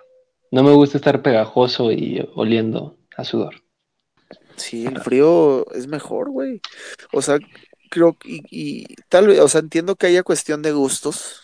[0.51, 3.55] No me gusta estar pegajoso y oliendo a sudor.
[4.55, 6.61] Sí, el frío es mejor, güey.
[7.11, 7.39] O sea,
[7.89, 11.41] creo que, y, y tal vez, o sea, entiendo que haya cuestión de gustos.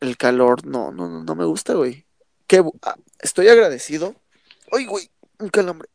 [0.00, 2.04] El calor, no, no, no, no me gusta, güey.
[2.46, 4.14] Qué bu- ah, estoy agradecido.
[4.70, 5.88] Ay, güey, un calambre.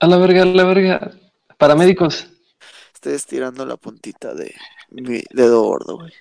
[0.00, 1.12] A la verga, a la verga.
[1.56, 2.28] Paramédicos.
[2.94, 4.54] Estoy estirando la puntita de
[4.90, 6.12] mi dedo gordo, güey.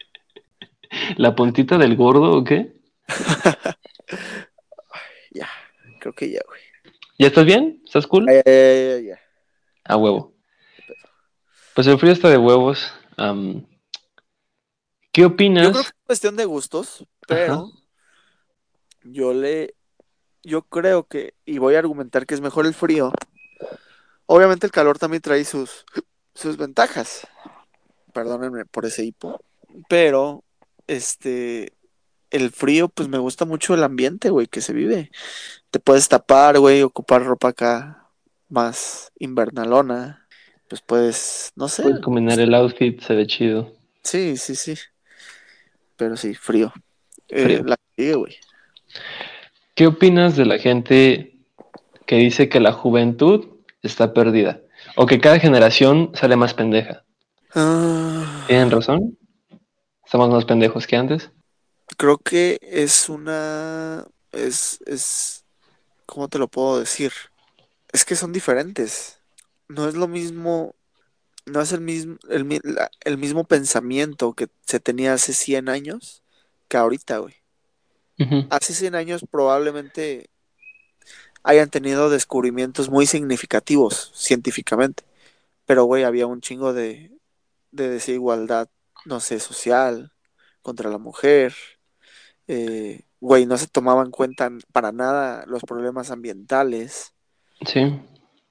[1.18, 2.74] ¿La puntita del gordo o qué?
[5.32, 5.48] Ya,
[6.00, 6.62] creo que ya, güey.
[7.20, 7.82] ¿Ya estás bien?
[7.86, 8.26] ¿Estás cool?
[8.26, 9.20] Ya.
[9.84, 10.34] A huevo.
[11.76, 12.92] Pues el frío está de huevos.
[15.12, 15.80] ¿Qué Yo creo que opinas?
[15.80, 17.72] es cuestión de gustos, pero
[19.04, 19.76] yo le,
[20.44, 23.12] yo creo que, y voy a argumentar que es mejor el frío.
[24.26, 25.86] Obviamente el calor también trae sus,
[26.34, 27.28] sus ventajas.
[28.14, 29.40] Perdónenme por ese hipo.
[29.88, 30.44] Pero,
[30.88, 31.74] este,
[32.32, 35.12] el frío, pues me gusta mucho el ambiente, güey, que se vive.
[35.72, 38.10] Te puedes tapar, güey, ocupar ropa acá
[38.50, 40.28] más invernalona.
[40.68, 41.84] Pues puedes, no sé.
[41.84, 43.74] Puedes combinar el outfit, se ve chido.
[44.04, 44.76] Sí, sí, sí.
[45.96, 46.74] Pero sí, frío.
[47.30, 47.64] Eh, Frío.
[47.66, 48.36] la sigue, güey.
[49.76, 51.38] ¿Qué opinas de la gente
[52.06, 53.48] que dice que la juventud
[53.82, 54.62] está perdida?
[54.96, 57.04] O que cada generación sale más pendeja.
[57.54, 59.17] Ah, ¿Tienen razón?
[60.08, 61.32] ¿Estamos más pendejos que antes?
[61.98, 64.08] creo que es una.
[64.32, 65.44] Es, es.
[66.06, 67.12] ¿Cómo te lo puedo decir?
[67.92, 69.20] Es que son diferentes.
[69.68, 70.76] No es lo mismo.
[71.46, 76.24] No es el mismo, el, mismo pensamiento que se tenía hace 100 años
[76.70, 77.36] que ahorita, güey.
[78.50, 80.30] Hace 100 años probablemente
[81.44, 85.04] hayan tenido descubrimientos muy significativos científicamente.
[85.66, 87.12] Pero, güey, había un chingo de,
[87.72, 88.70] de desigualdad,
[89.08, 90.14] no sé, social,
[90.62, 91.56] contra la mujer.
[92.48, 97.14] Eh, güey, no se tomaban en cuenta para nada los problemas ambientales.
[97.66, 98.00] Sí.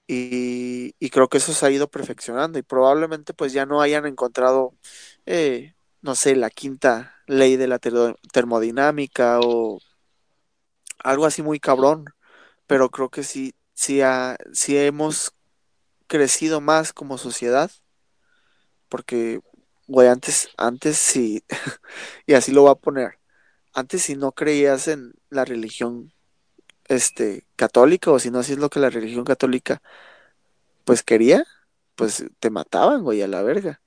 [0.08, 2.58] Y, y creo que eso se ha ido perfeccionando.
[2.58, 4.74] Y probablemente pues ya no hayan encontrado,
[5.26, 9.80] eh, no sé, la quinta ley de la ter- termodinámica o
[10.98, 12.06] algo así muy cabrón.
[12.66, 15.32] Pero creo que sí, sí, ha- sí hemos
[16.08, 17.70] crecido más como sociedad.
[18.88, 19.40] Porque,
[19.86, 21.44] güey, antes, antes sí,
[22.26, 23.18] y así lo voy a poner,
[23.74, 26.12] antes si no creías en la religión
[26.88, 29.82] este, católica, o si no hacías lo que la religión católica
[30.84, 31.44] pues quería,
[31.94, 33.80] pues te mataban, güey, a la verga.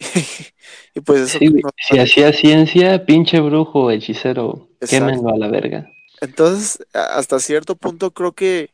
[0.94, 1.62] y pues eso Sí, güey.
[1.62, 4.96] no Si hacía ciencia, pinche brujo, hechicero, Exacto.
[5.06, 5.90] quémenlo a la verga.
[6.20, 8.70] Entonces, hasta cierto punto creo que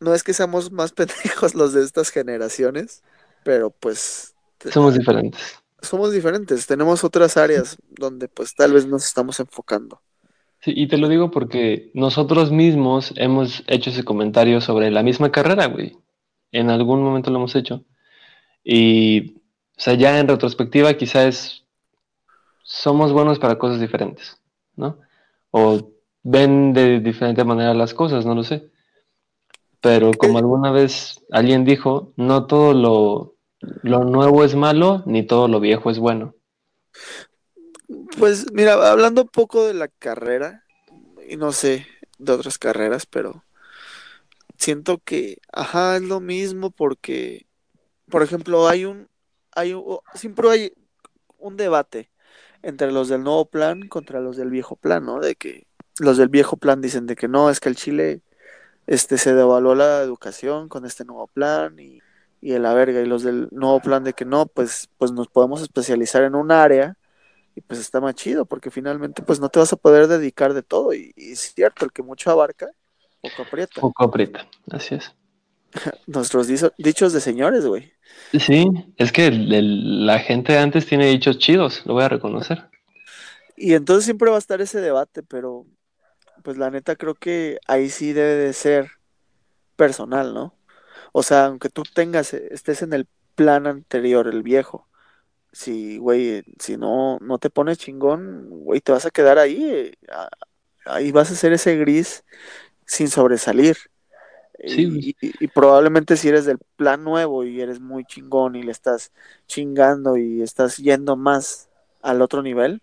[0.00, 3.02] no es que seamos más pendejos los de estas generaciones,
[3.44, 4.34] pero pues
[4.70, 5.61] Somos diferentes.
[5.82, 10.00] Somos diferentes, tenemos otras áreas donde pues tal vez nos estamos enfocando.
[10.60, 15.32] Sí, y te lo digo porque nosotros mismos hemos hecho ese comentario sobre la misma
[15.32, 15.98] carrera, güey.
[16.52, 17.84] En algún momento lo hemos hecho.
[18.62, 19.38] Y,
[19.76, 21.64] o sea, ya en retrospectiva quizás
[22.62, 24.40] somos buenos para cosas diferentes,
[24.76, 24.98] ¿no?
[25.50, 25.90] O
[26.22, 28.70] ven de diferente manera las cosas, no lo sé.
[29.80, 33.34] Pero como alguna vez alguien dijo, no todo lo,
[33.82, 36.34] lo nuevo es malo, ni todo lo viejo es bueno.
[38.18, 40.64] Pues mira, hablando un poco de la carrera,
[41.28, 41.86] y no sé
[42.18, 43.44] de otras carreras, pero
[44.56, 47.46] siento que, ajá, es lo mismo porque,
[48.10, 49.08] por ejemplo, hay un,
[49.52, 50.72] hay un, siempre hay
[51.38, 52.10] un debate
[52.62, 55.20] entre los del nuevo plan contra los del viejo plan, ¿no?
[55.20, 55.66] De que
[55.98, 58.22] los del viejo plan dicen de que no, es que el Chile,
[58.86, 62.00] este, se devaluó la educación con este nuevo plan y,
[62.42, 65.28] y en la verga, y los del nuevo plan de que no, pues, pues nos
[65.28, 66.98] podemos especializar en un área
[67.56, 70.62] y pues está más chido porque finalmente pues no te vas a poder dedicar de
[70.64, 72.68] todo y, y es cierto, el que mucho abarca,
[73.22, 73.80] poco aprieta.
[73.80, 75.14] Poco aprieta, así es.
[76.06, 77.92] Nuestros dicho- dichos de señores, güey.
[78.38, 78.66] Sí,
[78.96, 82.68] es que el- el- la gente antes tiene dichos chidos, lo voy a reconocer.
[83.56, 85.66] Y entonces siempre va a estar ese debate, pero
[86.44, 88.90] pues la neta creo que ahí sí debe de ser
[89.76, 90.54] personal, ¿no?
[91.12, 94.88] O sea, aunque tú tengas, estés en el plan anterior, el viejo,
[95.52, 99.98] si, güey, si no, no te pones chingón, güey, te vas a quedar ahí, eh,
[100.86, 102.24] ahí vas a ser ese gris
[102.86, 103.76] sin sobresalir.
[104.64, 108.62] Sí, Y, y, y, probablemente si eres del plan nuevo y eres muy chingón y
[108.62, 109.12] le estás
[109.48, 111.68] chingando y estás yendo más
[112.00, 112.82] al otro nivel,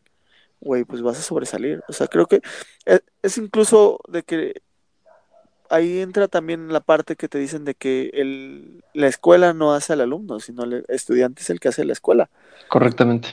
[0.62, 1.84] güey, pues vas a sobresalir.
[1.88, 2.42] O sea, creo que
[2.86, 4.62] es, es, incluso de que
[5.70, 9.94] ahí entra también la parte que te dicen de que el, la escuela no hace
[9.94, 12.30] al alumno, sino el estudiante es el que hace la escuela.
[12.68, 13.30] Correctamente.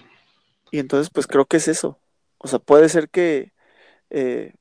[0.71, 1.99] Y entonces, pues creo que es eso.
[2.39, 3.53] O sea, puede ser que
[4.11, 4.55] eh,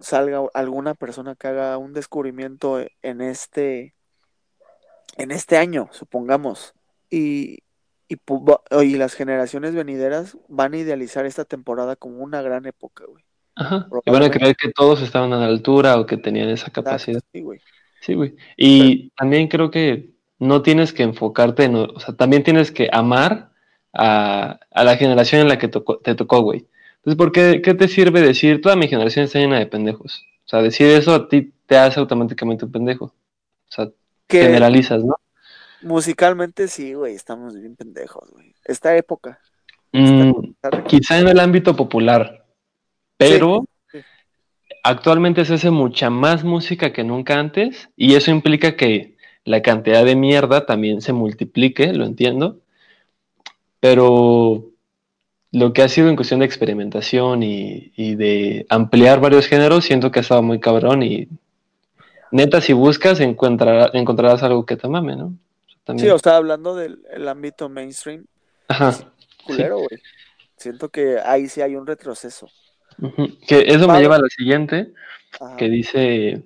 [0.00, 3.94] salga alguna persona que haga un descubrimiento en este,
[5.16, 6.74] en este año, supongamos,
[7.10, 7.62] y,
[8.08, 8.18] y,
[8.82, 13.24] y, las generaciones venideras van a idealizar esta temporada como una gran época, güey.
[13.56, 13.88] Ajá.
[14.04, 17.20] Y van a creer que todos estaban a la altura o que tenían esa capacidad.
[17.32, 17.60] Sí, güey.
[18.00, 18.34] Sí, güey.
[18.56, 19.10] Y Pero...
[19.16, 23.52] también creo que no tienes que enfocarte en, o sea, también tienes que amar
[23.92, 26.66] a, a la generación en la que tocó, te tocó, güey.
[26.96, 30.24] Entonces, ¿por qué, qué te sirve decir toda mi generación está llena de pendejos?
[30.44, 33.06] O sea, decir eso a ti te hace automáticamente un pendejo.
[33.06, 33.12] O
[33.68, 33.88] sea,
[34.26, 35.16] que generalizas, ¿no?
[35.82, 38.54] Musicalmente sí, güey, estamos bien pendejos, güey.
[38.64, 39.38] Esta época.
[39.92, 40.32] Mm,
[40.62, 40.84] esta...
[40.84, 42.43] quizá en el ámbito popular,
[43.16, 43.98] pero sí,
[44.82, 50.04] actualmente se hace mucha más música que nunca antes y eso implica que la cantidad
[50.04, 52.60] de mierda también se multiplique, lo entiendo,
[53.80, 54.64] pero
[55.52, 60.10] lo que ha sido en cuestión de experimentación y, y, de ampliar varios géneros, siento
[60.10, 61.28] que ha estado muy cabrón y
[62.32, 65.34] neta, si buscas, encontrarás, encontrarás algo que te mame, ¿no?
[65.84, 66.08] También.
[66.08, 68.26] Sí, o sea, hablando del ámbito mainstream,
[68.66, 69.12] Ajá,
[69.44, 69.88] culero, güey.
[69.90, 70.02] Sí.
[70.56, 72.48] Siento que ahí sí hay un retroceso.
[73.00, 73.38] Uh -huh.
[73.46, 74.92] Que eso me lleva a la siguiente,
[75.40, 75.56] Ajá.
[75.56, 76.44] que dice,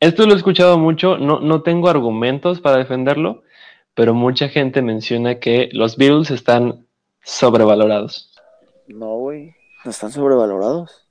[0.00, 3.42] esto lo he escuchado mucho, no, no tengo argumentos para defenderlo,
[3.94, 6.86] pero mucha gente menciona que los Beatles están
[7.22, 8.30] sobrevalorados.
[8.88, 11.06] No, güey, no están sobrevalorados.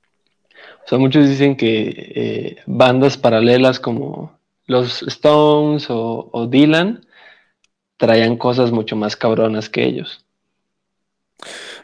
[0.84, 7.04] O sea, muchos dicen que eh, bandas paralelas como los Stones o, o, Dylan
[7.96, 10.24] traían cosas mucho más cabronas que ellos.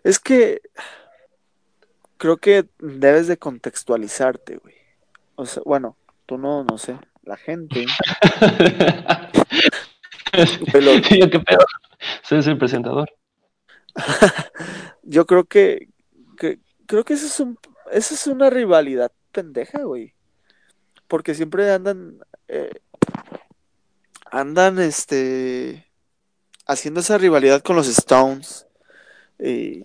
[0.04, 0.62] Es que
[2.22, 4.76] creo que debes de contextualizarte, güey.
[5.34, 7.84] O sea, bueno, tú no, no sé, la gente.
[10.72, 10.92] Pero...
[11.02, 11.66] Sí, qué pedo.
[12.22, 13.12] Soy el presentador.
[15.02, 15.88] Yo creo que,
[16.38, 17.58] que creo que eso es un,
[17.90, 20.14] esa es una rivalidad pendeja, güey.
[21.08, 22.82] Porque siempre andan eh,
[24.30, 25.90] andan este
[26.66, 28.68] haciendo esa rivalidad con los Stones
[29.40, 29.82] y,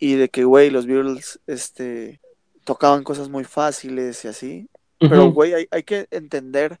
[0.00, 2.20] y de que güey los Beatles este
[2.64, 4.68] tocaban cosas muy fáciles y así.
[5.00, 5.08] Uh -huh.
[5.10, 6.80] Pero güey, hay, hay que entender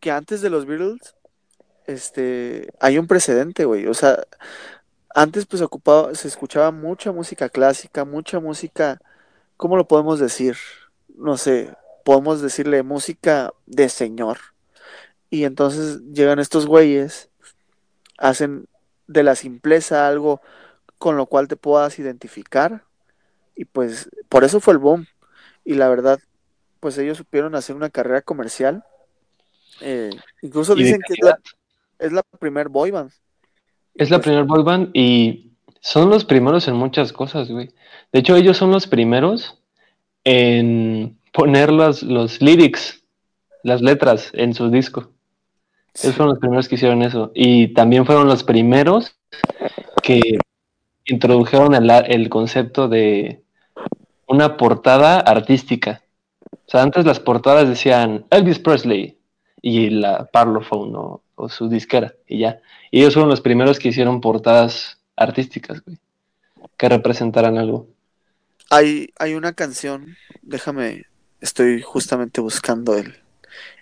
[0.00, 1.14] que antes de los Beatles
[1.86, 3.86] este hay un precedente, güey.
[3.86, 4.24] O sea,
[5.14, 9.00] antes pues ocupaba, se escuchaba mucha música clásica, mucha música,
[9.56, 10.56] ¿cómo lo podemos decir?
[11.16, 11.70] No sé,
[12.04, 14.38] podemos decirle música de señor.
[15.30, 17.28] Y entonces llegan estos güeyes,
[18.18, 18.66] hacen
[19.06, 20.40] de la simpleza algo
[20.98, 22.84] con lo cual te puedas identificar.
[23.56, 25.06] Y pues por eso fue el boom.
[25.64, 26.18] Y la verdad,
[26.80, 28.84] pues ellos supieron hacer una carrera comercial.
[29.80, 30.10] Eh,
[30.42, 31.38] incluso dicen que es la,
[31.98, 33.10] es la primer boy band.
[33.94, 37.72] Es la primer boy band y son los primeros en muchas cosas, güey.
[38.12, 39.58] De hecho, ellos son los primeros
[40.24, 43.02] en poner los, los lyrics,
[43.62, 45.10] las letras en su disco.
[45.94, 46.06] Sí.
[46.06, 47.32] Ellos fueron los primeros que hicieron eso.
[47.34, 49.16] Y también fueron los primeros
[50.02, 50.20] que
[51.06, 53.42] introdujeron el, el concepto de
[54.26, 56.02] una portada artística.
[56.52, 59.18] O sea, antes las portadas decían Elvis Presley
[59.60, 62.60] y la Parlophone o, su disquera y ya.
[62.90, 65.82] Y ellos fueron los primeros que hicieron portadas artísticas,
[66.76, 67.88] que representaran algo.
[68.70, 71.04] Hay, hay una canción, déjame,
[71.40, 73.16] estoy justamente buscando el,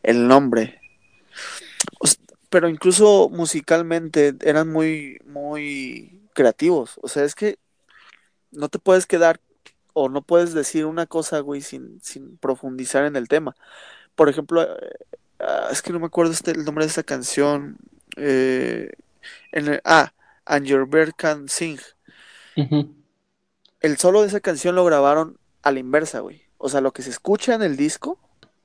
[0.03, 0.81] el nombre.
[2.51, 6.99] Pero incluso musicalmente eran muy, muy creativos.
[7.03, 7.59] O sea, es que
[8.51, 9.41] no te puedes quedar
[9.93, 13.55] o no puedes decir una cosa, güey, sin, sin profundizar en el tema.
[14.15, 17.77] Por ejemplo, uh, es que no me acuerdo este, el nombre de esta canción.
[18.17, 18.91] Eh,
[19.53, 20.13] en el, ah,
[20.45, 21.79] And Your Bird Can Sing.
[22.57, 22.95] Uh -huh.
[23.81, 26.43] El solo de esa canción lo grabaron a la inversa, güey.
[26.59, 28.19] O sea, lo que se escucha en el disco.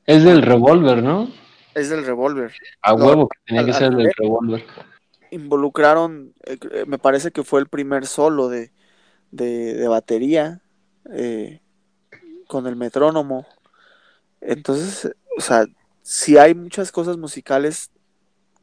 [0.05, 1.29] Es del revólver, ¿no?
[1.73, 2.53] Es del revólver.
[2.81, 4.63] A huevo, que tenía que ser del revólver.
[5.31, 8.71] Involucraron, eh, me parece que fue el primer solo de,
[9.31, 10.61] de, de batería
[11.13, 11.59] eh,
[12.47, 13.45] con el metrónomo.
[14.41, 15.65] Entonces, o sea,
[16.01, 17.91] si hay muchas cosas musicales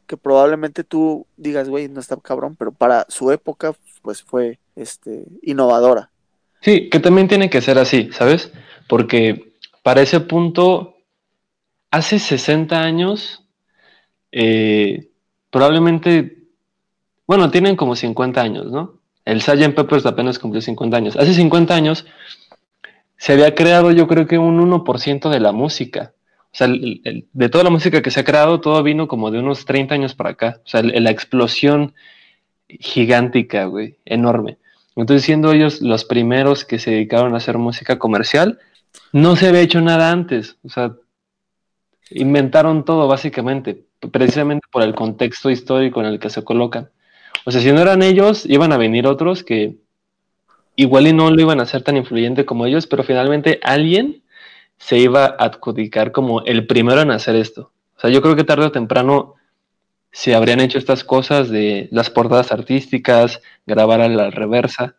[0.06, 5.24] que probablemente tú digas, güey, no está cabrón, pero para su época, pues fue este,
[5.42, 6.10] innovadora.
[6.60, 8.50] Sí, que también tiene que ser así, ¿sabes?
[8.88, 10.96] Porque para ese punto,
[11.90, 13.46] hace 60 años,
[14.32, 15.10] eh,
[15.50, 16.34] probablemente,
[17.27, 18.99] bueno, tienen como 50 años, ¿no?
[19.25, 19.75] El Sgt.
[19.75, 21.16] Peppers apenas cumplió 50 años.
[21.16, 22.07] Hace 50 años
[23.16, 26.12] se había creado yo creo que un 1% de la música.
[26.53, 29.64] O sea, de toda la música que se ha creado, todo vino como de unos
[29.64, 30.61] 30 años para acá.
[30.64, 31.95] O sea, la explosión
[32.68, 34.59] gigántica, güey, enorme.
[34.95, 38.61] Entonces, siendo ellos los primeros que se dedicaron a hacer música comercial,
[39.12, 40.57] no se había hecho nada antes.
[40.62, 40.95] O sea,
[42.11, 46.91] inventaron todo básicamente, precisamente por el contexto histórico en el que se colocan.
[47.45, 49.76] O sea, si no eran ellos, iban a venir otros que
[50.76, 54.22] igual y no lo iban a hacer tan influyente como ellos, pero finalmente alguien
[54.78, 57.72] se iba a adjudicar como el primero en hacer esto.
[57.97, 59.34] O sea, yo creo que tarde o temprano
[60.11, 64.97] se habrían hecho estas cosas de las portadas artísticas, grabar a la reversa,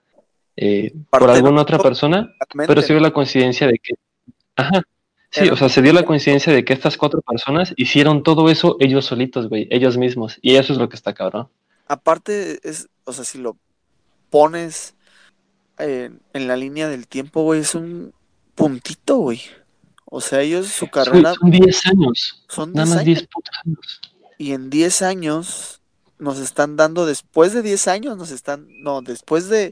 [0.58, 2.34] eh, por alguna otra persona,
[2.68, 3.94] pero se dio la coincidencia de que...
[4.56, 4.84] Ajá,
[5.30, 8.78] sí, o sea, se dio la coincidencia de que estas cuatro personas hicieron todo eso
[8.80, 11.50] ellos solitos, güey, ellos mismos, y eso es lo que está cabrón.
[11.88, 13.58] Aparte, es, o sea, si lo
[14.30, 14.96] pones
[15.78, 18.14] en, en la línea del tiempo, güey, es un
[18.56, 19.42] puntito, güey.
[20.06, 21.34] O sea, ellos su carrera.
[21.34, 22.44] Son 10 años.
[22.48, 23.28] Son Nada más 10
[23.66, 24.02] años.
[24.38, 25.82] Y en 10 años
[26.20, 28.68] nos están dando, después de 10 años, nos están.
[28.82, 29.72] No, después de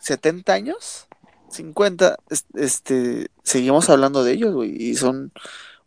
[0.00, 1.06] 70 años,
[1.50, 2.16] 50,
[2.54, 3.30] este.
[3.44, 4.70] Seguimos hablando de ellos, güey.
[4.82, 5.32] Y son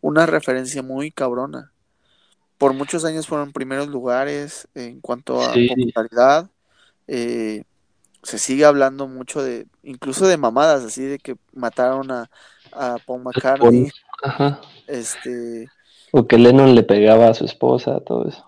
[0.00, 1.72] una referencia muy cabrona.
[2.58, 5.66] Por muchos años fueron primeros lugares en cuanto a Sí.
[5.66, 6.50] popularidad.
[7.08, 7.64] Eh,
[8.22, 12.30] se sigue hablando mucho de, incluso de mamadas, así de que mataron a,
[12.72, 13.92] a Paul McCartney,
[14.22, 14.60] Ajá.
[14.86, 15.72] este,
[16.12, 18.44] O que Lennon le pegaba a su esposa, todo eso.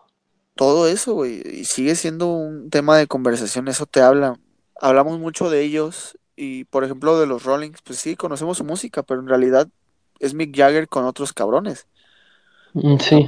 [0.55, 4.39] todo eso, güey, y sigue siendo un tema de conversación, eso te habla.
[4.81, 9.03] Hablamos mucho de ellos y, por ejemplo, de los Rollings, pues sí, conocemos su música,
[9.03, 9.69] pero en realidad
[10.19, 11.87] es Mick Jagger con otros cabrones.
[12.75, 13.27] Mm, Sí,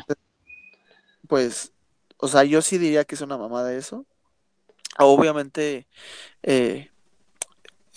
[1.28, 1.72] Pues,
[2.16, 4.04] o sea, yo sí diría que es una mamada eso.
[4.98, 5.86] Obviamente,
[6.42, 6.90] eh,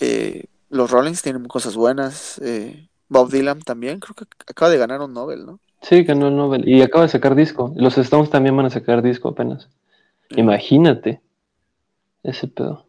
[0.00, 2.38] eh, los Rollings tienen cosas buenas.
[2.44, 5.58] eh, Bob Dylan también, creo que acaba de ganar un Nobel, ¿no?
[5.82, 6.66] sí, ganó el Nobel.
[6.68, 7.72] Y acaba de sacar disco.
[7.76, 9.68] Los Stones también van a sacar disco apenas.
[10.30, 11.20] Imagínate.
[12.22, 12.86] Ese pedo.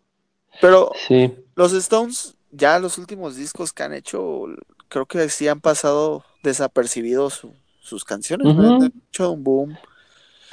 [0.61, 1.33] Pero Sí.
[1.55, 4.45] los Stones, ya los últimos discos que han hecho,
[4.89, 8.47] creo que sí han pasado desapercibidos su- sus canciones.
[8.55, 9.77] Han hecho un boom.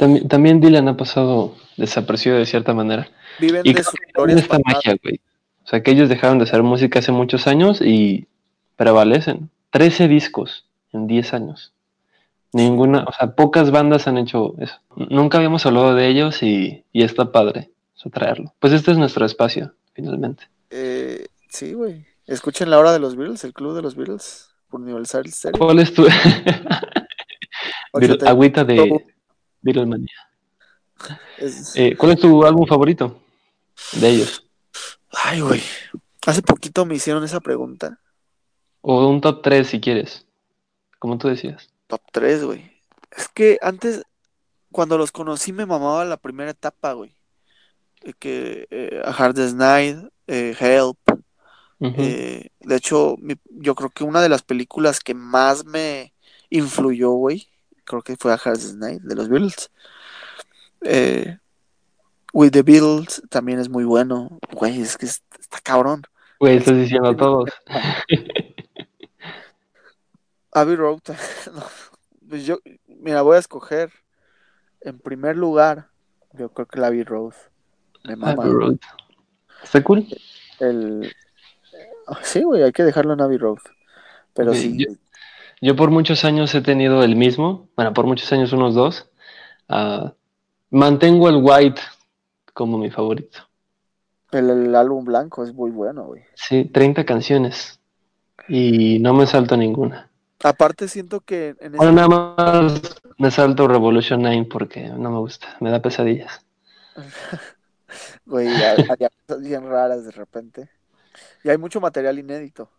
[0.01, 3.11] También, también Dylan ha pasado desapercibido de cierta manera.
[3.38, 3.84] Viven Y de
[4.14, 5.20] glorias esta magia, güey.
[5.62, 8.26] O sea, que ellos dejaron de hacer música hace muchos años y
[8.76, 9.51] prevalecen.
[9.72, 11.74] 13 discos en 10 años.
[12.55, 14.76] Ninguna, o sea, pocas bandas han hecho eso.
[14.96, 18.55] Nunca habíamos hablado de ellos y, y está padre eso, traerlo.
[18.59, 20.44] Pues este es nuestro espacio, finalmente.
[20.70, 22.07] Eh, sí, güey.
[22.26, 25.59] Escuchen la hora de los Beatles, el club de los Beatles, por Universal Stereo.
[25.59, 26.07] ¿Cuál es tu
[28.26, 29.05] agüita de
[29.62, 30.14] Beatlemania?
[31.38, 33.22] es- Eh, ¿Cuál es tu álbum favorito
[33.92, 34.46] de ellos?
[35.11, 35.62] Ay, güey.
[36.26, 37.98] Hace poquito me hicieron esa pregunta.
[38.82, 40.26] O un top 3 si quieres,
[40.98, 41.70] como tú decías.
[41.86, 42.82] Top 3, güey.
[43.16, 44.02] Es que antes,
[44.70, 47.14] cuando los conocí, me mamaba la primera etapa, güey.
[48.18, 50.98] Que eh, A Hardest Night, eh, Help.
[51.82, 56.12] Eh, de hecho, mi- yo creo que una de las películas que más me
[56.50, 57.48] influyó, güey,
[57.91, 59.70] creo que fue A Hardest Night de los Beatles.
[60.82, 61.36] Eh,
[62.32, 64.38] With the Beatles también es muy bueno.
[64.53, 66.03] Güey, es que es- está cabrón.
[66.38, 67.51] Güey, estás diciendo a todos.
[70.53, 71.01] Abbey Road.
[71.55, 71.62] no,
[72.28, 73.91] pues yo, mira, voy a escoger
[74.80, 75.88] en primer lugar.
[76.32, 77.34] Yo creo que la Abbey Road.
[78.05, 78.43] Me mama.
[78.45, 78.76] Abbey Road.
[79.62, 80.07] Está cool.
[80.61, 81.12] El...
[82.22, 83.59] Sí, güey, hay que dejarlo en Abbey Road.
[84.34, 84.93] Pero sí, yo-
[85.61, 89.11] Yo por muchos años he tenido el mismo, bueno, por muchos años unos dos.
[89.68, 90.14] Ah,
[90.70, 91.80] mantengo el White
[92.54, 93.40] como mi favorito.
[94.32, 96.24] el, el álbum blanco es muy bueno, güey.
[96.34, 97.80] Sí, 30 canciones.
[98.48, 100.11] Y no me salto ninguna.
[100.42, 102.80] Aparte siento que en Bueno, nada más
[103.18, 106.46] me salto Revolution 9 porque no me gusta, me da pesadillas.
[108.24, 110.70] güey, ha- había cosas bien raras de repente.
[111.44, 112.70] Y hay mucho material inédito.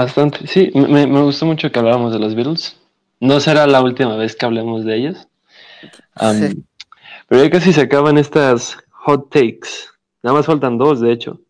[0.00, 2.76] Bastante, sí, me, me gustó mucho que habláramos de los Beatles.
[3.20, 5.28] No será la última vez que hablemos de ellos.
[6.16, 6.64] Am,
[7.28, 9.68] pero ya casi se acaban estas hot takes.
[10.22, 11.40] Nada más faltan dos, de hecho.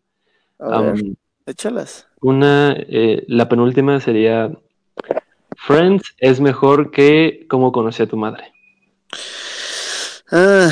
[0.59, 1.05] A Am, ver,
[1.45, 2.07] échalas.
[2.21, 4.49] una, eh, la penúltima sería
[5.55, 8.51] Friends es mejor que Cómo conocí a tu madre.
[10.31, 10.71] Ah,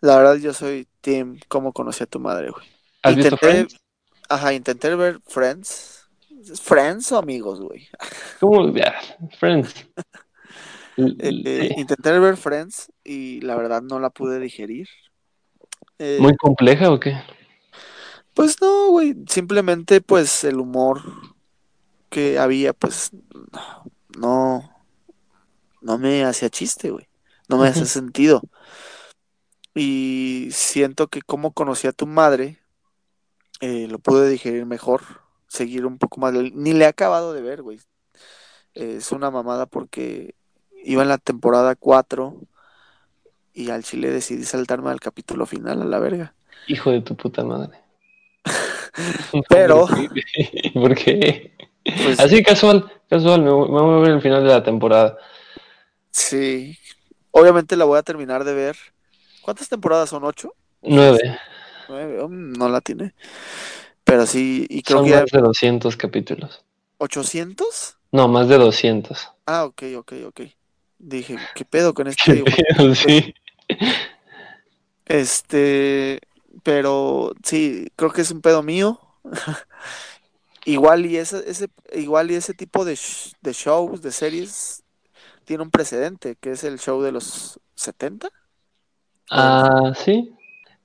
[0.00, 2.64] la verdad, yo soy Team ¿Cómo conocí a tu madre, güey?
[3.02, 3.76] ¿Has visto Intenté, Friends?
[4.28, 6.05] ajá, intenté ver Friends.
[6.50, 7.88] ¿Es ¿Friends o amigos, güey?
[8.40, 8.72] ¿Cómo?
[8.74, 8.94] Ya,
[9.38, 9.74] Friends.
[10.98, 11.80] Eh, eh, sí.
[11.82, 14.88] intenté ver Friends y la verdad no la pude digerir.
[15.98, 17.14] Eh, ¿Muy compleja o qué?
[18.32, 21.02] pues no, güey, simplemente pues el humor
[22.10, 23.10] que había, pues
[24.18, 24.70] no,
[25.80, 27.08] no me hacía chiste, güey.
[27.48, 28.42] No me hacía sentido.
[29.74, 32.58] Y siento que como conocí a tu madre,
[33.60, 35.02] eh, lo pude digerir mejor,
[35.56, 36.32] seguir un poco más.
[36.34, 37.80] Ni le he acabado de ver, güey.
[38.74, 40.34] Es una mamada porque
[40.84, 42.36] iba en la temporada 4
[43.54, 46.34] y al chile decidí saltarme al capítulo final a la verga.
[46.66, 47.78] Hijo de tu puta madre.
[49.48, 49.86] Pero,
[50.74, 51.52] ¿Por qué?
[52.02, 55.18] Pues Así casual, casual, me voy me voy a ver el final de la temporada.
[56.10, 56.78] sí,
[57.30, 58.76] obviamente la voy a terminar de ver.
[59.40, 60.24] ¿Cuántas temporadas son?
[60.24, 60.54] ¿Ocho?
[60.82, 61.38] Nueve.
[61.88, 62.20] ¿Nueve?
[62.20, 63.14] Oh, no la tiene.
[64.06, 65.20] Pero sí, y creo Son que ya...
[65.20, 66.64] más de 200 capítulos.
[66.98, 67.98] ¿800?
[68.10, 69.30] No, más de 200.
[69.46, 70.40] Ah, ok, ok, ok.
[70.98, 72.42] Dije, ¿qué pedo con ¿Qué este?
[72.76, 72.94] pedo?
[72.94, 73.34] Sí.
[75.04, 76.20] Este,
[76.62, 79.00] pero sí, creo que es un pedo mío.
[80.64, 84.82] igual y ese, ese, igual y ese tipo de, sh- de shows, de series,
[85.44, 88.30] tiene un precedente, que es el show de los 70.
[89.34, 90.32] o de los- Ah, sí.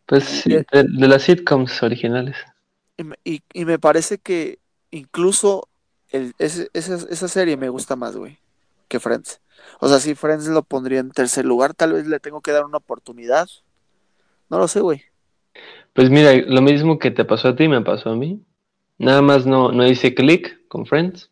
[0.07, 2.37] Pues sí, de, de las sitcoms originales.
[3.53, 4.59] Y me- parece que
[4.91, 5.67] incluso
[6.11, 8.37] esa, esa serie me gusta más, güey,
[8.87, 9.39] que Friends.
[9.79, 12.65] O sea, si Friends lo pondría en tercer lugar, tal vez le tengo que dar
[12.65, 13.47] una oportunidad.
[14.49, 15.01] No lo sé, güey.
[15.93, 18.41] Pues mira, lo mismo que te pasó a ti, me pasó a mí.
[18.97, 21.29] Nada más no, no hice clic con Friends.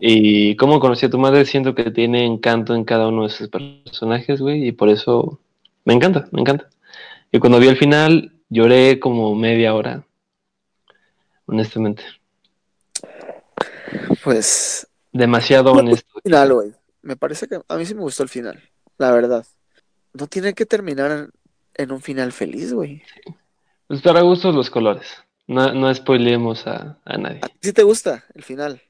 [0.00, 3.48] Y como conocí a tu madre, siento que tiene encanto en cada uno de sus
[3.48, 4.66] personajes, güey.
[4.66, 5.40] Y por eso
[5.84, 6.68] me encanta, me encanta.
[7.32, 10.04] Y cuando vi el final, lloré como media hora,
[11.52, 12.02] honestamente.
[14.24, 16.20] Pues Demasiado honesto.
[16.22, 16.72] final, güey.
[17.02, 18.60] Me parece que a mí sí me gustó el final,
[18.98, 19.44] la verdad.
[20.14, 21.30] No tiene que terminar en,
[21.74, 23.02] en un final feliz, güey.
[23.88, 25.06] Pues para gustos los colores.
[25.46, 27.40] No, no spoilemos a, a nadie.
[27.42, 28.80] ¿A ti sí te gusta el final?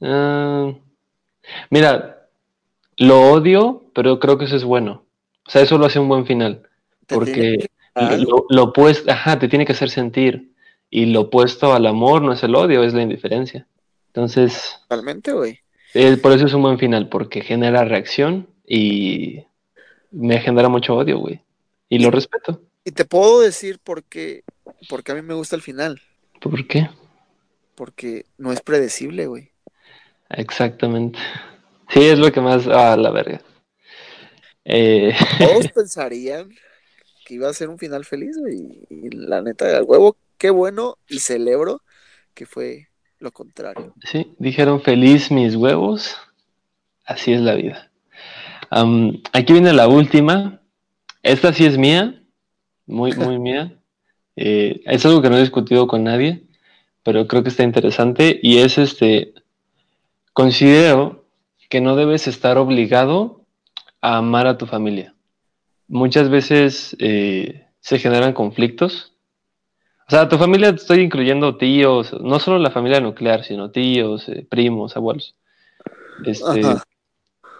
[0.00, 0.72] Ah,
[1.70, 2.28] mira,
[2.96, 5.04] lo odio, pero creo que eso es bueno.
[5.46, 6.68] O sea, eso lo hace un buen final.
[7.06, 10.51] Porque que lo, lo opuesto, ajá, te tiene que hacer sentir.
[10.94, 13.66] Y lo opuesto al amor no es el odio, es la indiferencia.
[14.08, 15.58] Entonces, totalmente, güey.
[15.94, 19.42] eh, por eso es un buen final, porque genera reacción y
[20.10, 21.40] me genera mucho odio, güey.
[21.88, 22.60] Y lo respeto.
[22.84, 24.44] Y te puedo decir por qué,
[24.90, 25.98] porque a mí me gusta el final.
[26.42, 26.90] ¿Por qué?
[27.74, 29.50] Porque no es predecible, güey.
[30.28, 31.18] Exactamente.
[31.88, 32.66] Sí, es lo que más.
[32.66, 33.40] Ah, la verga.
[34.64, 36.50] Eh, Todos pensarían
[37.24, 38.86] que iba a ser un final feliz, güey.
[38.90, 41.82] Y la neta, al huevo, qué bueno y celebro
[42.34, 42.88] que fue
[43.20, 43.94] lo contrario.
[44.02, 46.16] sí, dijeron feliz mis huevos.
[47.04, 47.92] Así es la vida.
[49.32, 50.60] Aquí viene la última.
[51.22, 52.24] Esta sí es mía.
[52.86, 53.78] Muy, muy mía.
[54.34, 56.42] Eh, es algo que no he discutido con nadie,
[57.04, 58.40] pero creo que está interesante.
[58.42, 59.34] Y es este.
[60.32, 61.24] Considero
[61.68, 63.44] que no debes estar obligado
[64.00, 65.14] a amar a tu familia.
[65.86, 69.11] Muchas veces eh, se generan conflictos.
[70.12, 74.46] O sea, tu familia estoy incluyendo tíos, no solo la familia nuclear, sino tíos, eh,
[74.46, 75.34] primos, abuelos.
[76.22, 76.60] Este,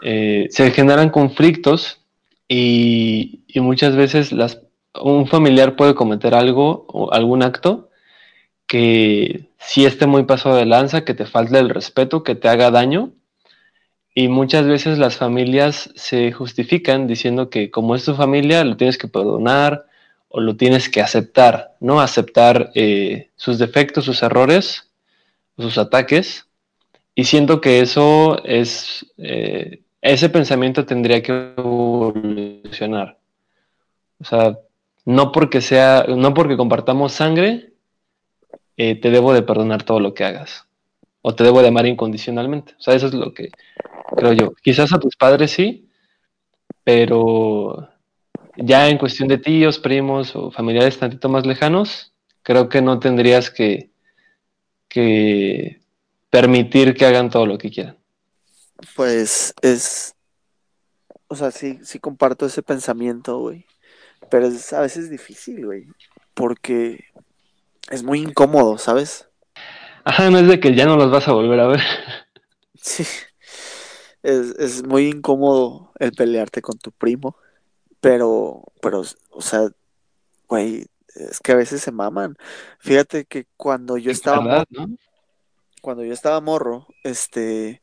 [0.03, 2.03] eh, se generan conflictos
[2.47, 4.61] y, y muchas veces las,
[5.01, 7.89] un familiar puede cometer algo o algún acto
[8.67, 12.71] que sí esté muy pasado de lanza, que te falte el respeto, que te haga
[12.71, 13.13] daño.
[14.15, 18.99] Y muchas veces las familias se justifican diciendo que como es tu familia, lo tienes
[18.99, 19.87] que perdonar
[20.33, 22.01] o lo tienes que aceptar, ¿no?
[22.01, 24.91] Aceptar eh, sus defectos, sus errores,
[25.59, 26.49] sus ataques.
[27.15, 33.19] Y siento que eso es, eh, ese pensamiento tendría que evolucionar.
[34.21, 34.59] O sea,
[35.05, 37.75] no porque sea, no porque compartamos sangre,
[38.79, 40.67] eh, te debo de perdonar todo lo que hagas.
[41.21, 42.75] O te debo de amar incondicionalmente.
[42.79, 43.51] O sea, eso es lo que
[44.17, 44.55] creo yo.
[44.63, 45.91] Quizás a tus padres sí,
[46.85, 47.92] pero
[48.65, 53.51] ya en cuestión de tíos, primos o familiares tantito más lejanos, creo que no tendrías
[53.51, 53.91] que,
[54.89, 55.81] que
[56.31, 57.99] permitir que hagan todo lo que quieran.
[58.97, 60.15] Pues es,
[61.29, 63.67] o sea, sí, sí comparto ese pensamiento, güey.
[64.31, 65.87] Pero es a veces difícil, güey.
[66.35, 67.05] Porque
[67.91, 69.29] es muy incómodo, ¿sabes?
[70.05, 71.81] Ajá, no es de que ya no los vas a volver a ver.
[72.85, 73.05] Sí.
[74.25, 77.37] Es, es muy incómodo el pelearte con tu primo.
[78.03, 79.71] Pero, pero, o sea,
[80.49, 80.87] güey,
[81.17, 82.37] es que a veces se maman.
[82.81, 84.89] Fíjate que cuando yo Es estaba verdad, morro, ¿no?
[85.83, 87.83] cuando yo estaba morro, este,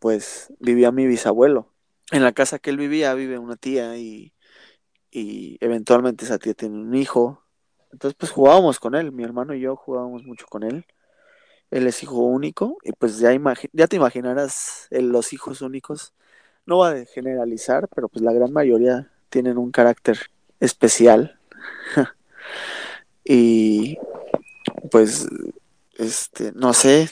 [0.00, 1.72] pues vivía mi bisabuelo.
[2.12, 4.34] En la casa que él vivía vive una tía y,
[5.12, 7.44] y eventualmente esa tía tiene un hijo.
[7.92, 10.86] Entonces, pues jugábamos con él, mi hermano y yo jugábamos mucho con él.
[11.70, 13.32] Él es hijo único y pues ya,
[13.74, 16.14] ya te imaginarás eh, los hijos únicos.
[16.66, 20.18] No va a generalizar, pero pues la gran mayoría tienen un carácter
[20.60, 21.40] especial
[23.24, 23.96] y
[24.90, 25.26] pues,
[25.96, 27.08] este, no sé,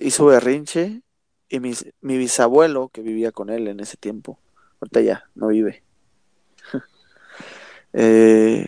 [0.00, 1.02] hizo berrinche
[1.48, 4.40] y mi, mi bisabuelo, que vivía con él en ese tiempo,
[4.80, 5.84] ahorita ya no vive,
[7.92, 8.66] eh,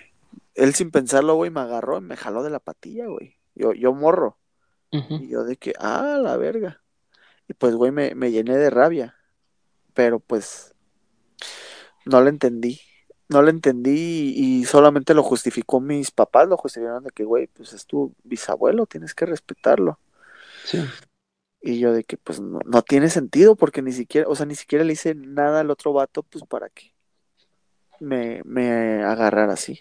[0.54, 3.36] él sin pensarlo, güey, me agarró y me jaló de la patilla, güey.
[3.54, 4.38] Yo, yo morro.
[4.90, 6.82] Y yo de que, ah, la verga.
[7.48, 9.14] Y pues, güey, me, me llené de rabia.
[9.92, 10.74] Pero pues,
[12.06, 12.80] no lo entendí.
[13.28, 17.48] No lo entendí y, y solamente lo justificó mis papás, lo justificaron de que, güey,
[17.48, 19.98] pues es tu bisabuelo, tienes que respetarlo.
[20.62, 20.94] Sí,
[21.60, 24.54] Y yo de que, pues no, no tiene sentido porque ni siquiera, o sea, ni
[24.54, 26.94] siquiera le hice nada al otro vato, pues para que
[27.98, 29.80] me, me agarrara así.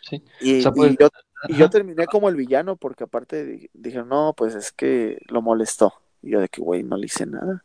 [0.00, 0.22] sí.
[0.38, 1.08] Y, O sea, pues, y yo,
[1.46, 5.42] y yo terminé como el villano porque aparte di- dijeron, no, pues es que lo
[5.42, 5.94] molestó.
[6.22, 7.64] Y yo de que, güey, no le hice nada.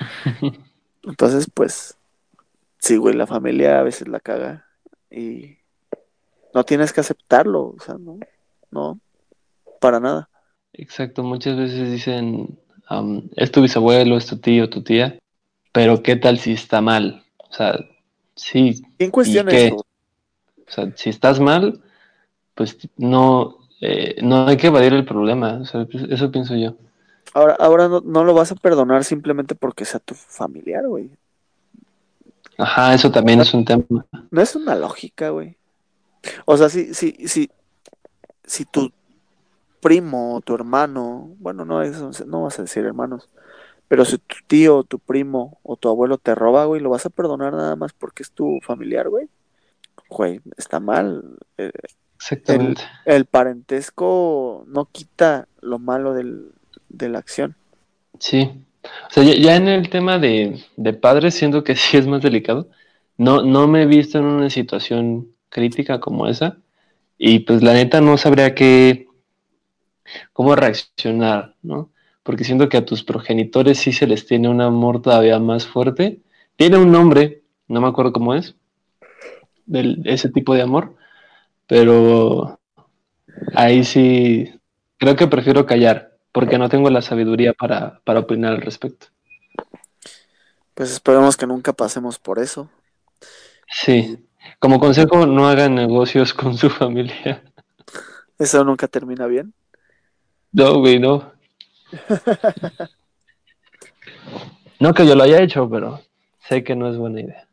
[1.02, 1.98] Entonces, pues,
[2.78, 4.66] sí, güey, la familia a veces la caga
[5.10, 5.58] y
[6.54, 8.18] no tienes que aceptarlo, o sea, no,
[8.70, 9.00] no,
[9.80, 10.28] para nada.
[10.72, 15.18] Exacto, muchas veces dicen, am, es tu bisabuelo, es tu tío, tu tía,
[15.72, 17.24] pero ¿qué tal si está mal?
[17.38, 17.78] O sea,
[18.34, 19.76] sí, ¿Quién ¿y cuestiona eso?
[19.76, 21.82] O sea, si estás mal,
[22.54, 26.76] pues no, eh, no hay que evadir el problema, o sea, pues, eso pienso yo.
[27.34, 31.10] Ahora, ahora no, no lo vas a perdonar simplemente porque sea tu familiar, güey.
[32.58, 33.84] Ajá, eso también es un tema.
[34.30, 35.56] No es una lógica, güey.
[36.44, 37.48] O sea, si, si, si,
[38.44, 38.92] si tu
[39.80, 43.30] primo, tu hermano, bueno, no, eso, no vas a decir hermanos,
[43.86, 47.10] pero si tu tío, tu primo o tu abuelo te roba, güey, lo vas a
[47.10, 49.28] perdonar nada más porque es tu familiar, güey.
[50.10, 51.38] Güey, está mal.
[51.58, 52.82] Eh, El, Exactamente.
[53.04, 56.52] el parentesco no quita lo malo del,
[56.88, 57.56] de la acción.
[58.18, 58.64] Sí.
[59.10, 62.68] O sea, ya, en el tema de, de padres, siento que sí es más delicado.
[63.16, 66.58] No, no me he visto en una situación crítica como esa.
[67.18, 69.08] Y pues la neta no sabría qué,
[70.32, 71.90] cómo reaccionar, ¿no?
[72.22, 76.20] Porque siento que a tus progenitores sí se les tiene un amor todavía más fuerte.
[76.56, 78.56] Tiene un nombre, no me acuerdo cómo es,
[79.66, 80.94] de ese tipo de amor,
[81.66, 82.60] pero
[83.54, 84.52] ahí sí
[84.98, 89.06] creo que prefiero callar, porque no tengo la sabiduría para, para opinar al respecto.
[90.74, 92.70] Pues esperemos que nunca pasemos por eso.
[93.70, 94.24] Sí,
[94.60, 97.42] como consejo, no hagan negocios con su familia.
[98.38, 99.52] Eso nunca termina bien.
[100.52, 101.32] No, güey, no.
[104.80, 106.00] No que yo lo haya hecho, pero
[106.48, 107.48] sé que no es buena idea.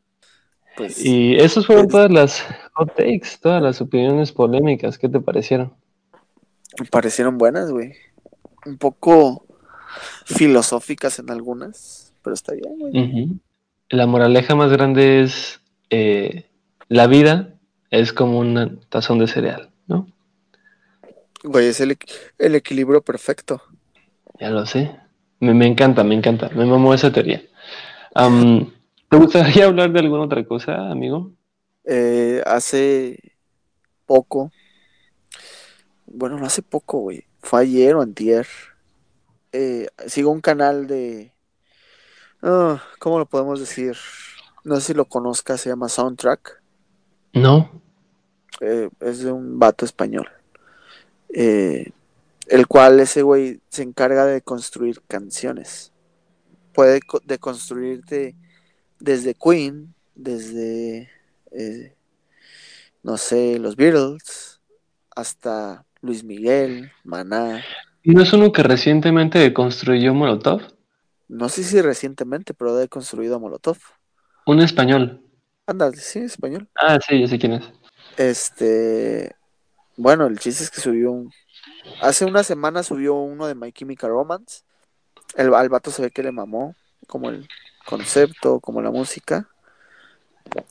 [0.78, 4.98] Pues Y esas fueron es- todas las hot takes, todas las opiniones polémicas.
[4.98, 5.74] ¿Qué te parecieron?
[6.80, 7.94] me parecieron buenas, güey.
[8.66, 9.46] Un poco
[10.26, 13.30] filosóficas en algunas, pero está bien, güey.
[13.90, 16.50] La moraleja más grande es eh,
[16.90, 17.56] la vida
[17.92, 20.08] es como un tazón de cereal, ¿no?
[21.44, 21.98] Güey, es el,
[22.40, 23.62] el equilibrio perfecto.
[24.40, 24.96] Ya lo sé.
[25.40, 26.50] Me, me encanta, me encanta.
[26.50, 27.42] Me mamó esa teoría.
[29.10, 31.32] ¿Te gustaría hablar de alguna otra cosa, amigo?
[31.84, 33.20] Eh, hace
[34.06, 34.52] poco,
[36.08, 37.24] bueno, no hace poco, güey.
[37.46, 38.48] Fue ayer o antier.
[39.52, 41.32] Eh, sigo un canal de
[42.42, 43.96] Ah, ¿cómo lo podemos decir?
[44.64, 46.62] No sé si lo conozcas, se llama Soundtrack.
[47.34, 47.82] No.
[48.62, 50.28] eh, es de un vato español.
[51.38, 51.92] eh,
[52.48, 55.92] el cual ese güey se encarga de construir canciones.
[56.74, 58.36] Puede co- deconstruirte
[59.00, 61.10] desde Queen, desde,
[61.52, 61.96] eh,
[63.04, 64.62] no sé, los Beatles,
[65.16, 67.64] hasta Luis Miguel, Maná.
[68.04, 70.62] ¿No es uno que recientemente construyó Molotov?
[71.28, 73.78] No sé si recientemente, pero ha construido Molotov.
[74.46, 75.22] Un español.
[75.66, 76.70] Ándale, sí, español.
[76.76, 77.64] Ah, sí, ya sé quién es.
[78.18, 79.36] Este,
[79.98, 81.32] bueno, el chiste es que subió un,
[82.02, 84.62] hace una semana subió uno de My Chemical Romance.
[85.36, 86.76] El, al vato se ve que le mamó,
[87.08, 87.48] como el
[87.86, 89.50] concepto, como la música.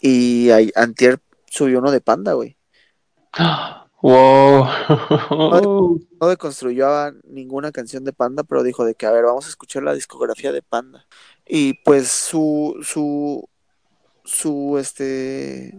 [0.01, 2.57] Y ahí, antier subió uno de Panda, güey.
[4.05, 4.67] Wow.
[6.21, 9.49] No deconstruyó a ninguna canción de Panda, pero dijo de que, a ver, vamos a
[9.49, 11.07] escuchar la discografía de Panda.
[11.47, 13.49] Y pues su, su,
[14.25, 15.75] su, este,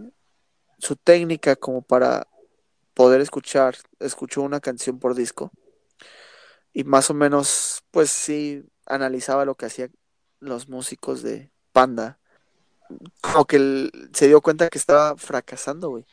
[0.78, 2.26] su técnica como para
[2.94, 5.52] poder escuchar, escuchó una canción por disco
[6.72, 9.92] y más o menos, pues sí, analizaba lo que hacían
[10.40, 12.18] los músicos de Panda.
[13.20, 16.06] Como que él se dio cuenta que estaba fracasando, güey,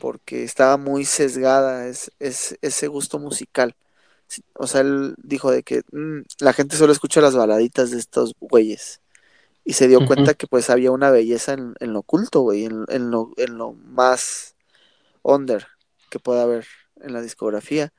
[0.00, 3.76] porque estaba muy sesgada es, es, ese gusto musical.
[4.54, 8.34] O sea, él dijo de que mmm, la gente solo escucha las baladitas de estos
[8.40, 9.00] güeyes.
[9.64, 12.86] Y se dio cuenta que pues había una belleza en, en lo oculto, güey, en,
[12.88, 14.56] en, lo, en lo más
[15.22, 15.66] under
[16.10, 16.66] que pueda haber
[17.00, 17.92] en la discografía.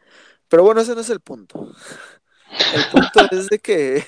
[0.48, 1.72] Pero bueno, ese no es el punto.
[2.74, 4.04] El punto es de que.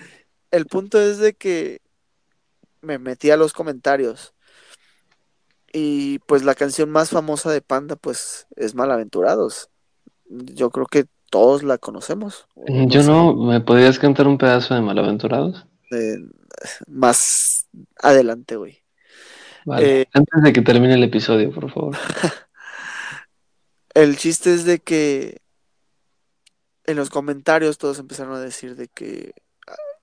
[0.50, 1.80] El punto es de que
[2.82, 4.34] me metí a los comentarios.
[5.72, 9.70] Y pues la canción más famosa de Panda, pues, es Malaventurados.
[10.28, 12.48] Yo creo que todos la conocemos.
[12.56, 13.12] No Yo sé.
[13.12, 15.66] no, ¿me podrías cantar un pedazo de Malaventurados?
[15.90, 16.16] eh,
[16.88, 17.68] más
[18.02, 18.82] adelante, güey.
[19.64, 20.00] Vale.
[20.02, 21.96] Eh, Antes de que termine el episodio, por favor.
[23.94, 25.40] el chiste es de que
[26.84, 29.34] en los comentarios todos empezaron a decir de que.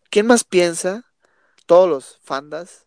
[0.09, 1.05] ¿Quién más piensa?
[1.65, 2.82] Todos los fandas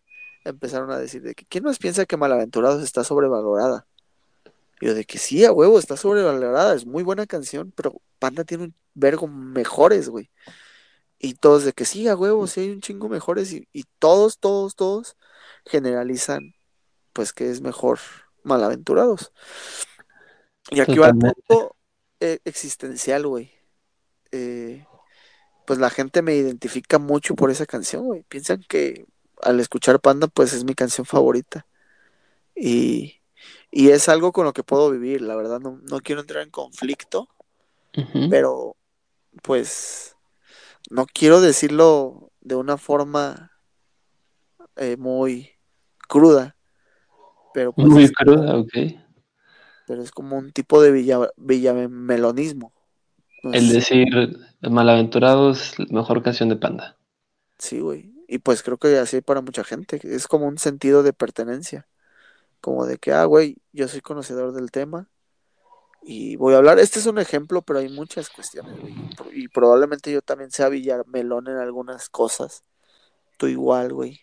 [0.49, 1.45] empezaron a decir de que.
[1.45, 3.87] ¿Quién más piensa que Malaventurados está sobrevalorada?
[4.79, 8.43] Y yo de que sí, a huevo, está sobrevalorada, es muy buena canción, pero Panda
[8.43, 10.29] tiene un vergo mejores, güey.
[11.19, 13.51] Y todos de que sí, a huevo, sí hay un chingo mejores.
[13.53, 15.17] Y, y todos, todos, todos
[15.65, 16.53] generalizan,
[17.13, 17.99] pues que es mejor
[18.43, 19.33] Malaventurados.
[20.69, 21.75] Y aquí va el punto
[22.19, 23.51] eh, existencial, güey.
[24.31, 24.85] Eh,
[25.65, 28.23] pues la gente me identifica mucho por esa canción, güey.
[28.23, 29.05] Piensan que
[29.43, 31.67] al escuchar Panda, pues es mi canción favorita.
[32.55, 33.21] Y,
[33.71, 36.51] y es algo con lo que puedo vivir, la verdad, no, no quiero entrar en
[36.51, 37.29] conflicto,
[38.27, 38.77] pero
[39.43, 40.17] pues
[40.91, 43.51] no quiero decirlo de una forma
[44.75, 45.51] eh, muy
[46.07, 46.57] cruda,
[47.53, 48.73] pero pues Muy es cruda, ok.
[49.85, 52.73] pero es como un tipo de villa, villamelonismo.
[53.43, 54.07] No El sé, decir
[54.61, 56.95] Malaventurados, mejor canción de Panda.
[57.59, 58.11] sí, güey.
[58.27, 61.87] Y pues creo que así para mucha gente, es como un sentido de pertenencia,
[62.59, 65.07] como de que, ah, güey, yo soy conocedor del tema
[66.03, 66.79] y voy a hablar.
[66.79, 68.95] Este es un ejemplo, pero hay muchas cuestiones, güey.
[69.33, 72.63] Y probablemente yo también sea villamelón en algunas cosas.
[73.37, 74.19] Tú igual, güey.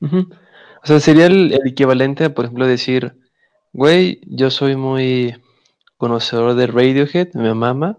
[0.00, 3.16] O sea, sería el, el equivalente a, por ejemplo, decir,
[3.72, 5.40] güey, yo soy muy
[5.96, 7.98] conocedor de Radiohead, me mama.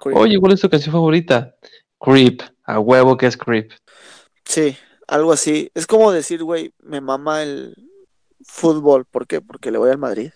[0.00, 0.16] Creep.
[0.16, 1.56] Oye, ¿cuál es tu canción favorita?
[1.98, 3.72] Creep, a huevo que es Creep.
[4.44, 4.76] Sí,
[5.10, 5.70] algo así.
[5.74, 7.74] Es como decir, güey, me mama el
[8.44, 9.04] fútbol.
[9.06, 9.40] ¿Por qué?
[9.40, 10.32] Porque le voy al Madrid.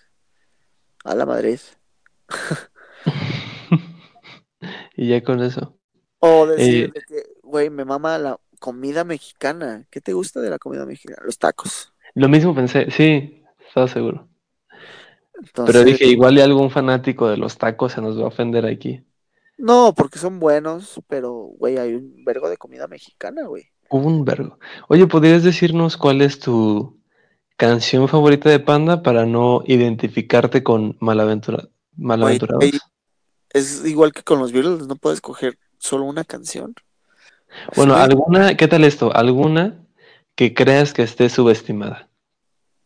[1.05, 1.59] A la Madrid.
[4.95, 5.77] y ya con eso.
[6.19, 9.85] O decir Eh, que, güey, me mama la comida mexicana.
[9.89, 11.21] ¿Qué te gusta de la comida mexicana?
[11.25, 11.93] Los tacos.
[12.15, 14.29] lo mismo pensé, sí, estaba seguro.
[15.65, 19.03] Pero dije, igual y algún fanático de los tacos se nos va a ofender aquí.
[19.57, 23.71] no, porque son buenos, pero, güey, hay un vergo de comida mexicana, güey.
[23.97, 24.59] Un vergo.
[24.89, 26.97] Oye, ¿podrías decirnos cuál es tu
[27.55, 32.65] canción favorita de Panda para no identificarte con Malaventura Malaventurados?
[33.53, 36.75] es igual que con los Beatles, no puedes coger solo una canción.
[37.77, 39.15] Bueno, alguna, ¿qué tal esto?
[39.15, 39.79] ¿Alguna
[40.35, 42.09] que creas que esté subestimada?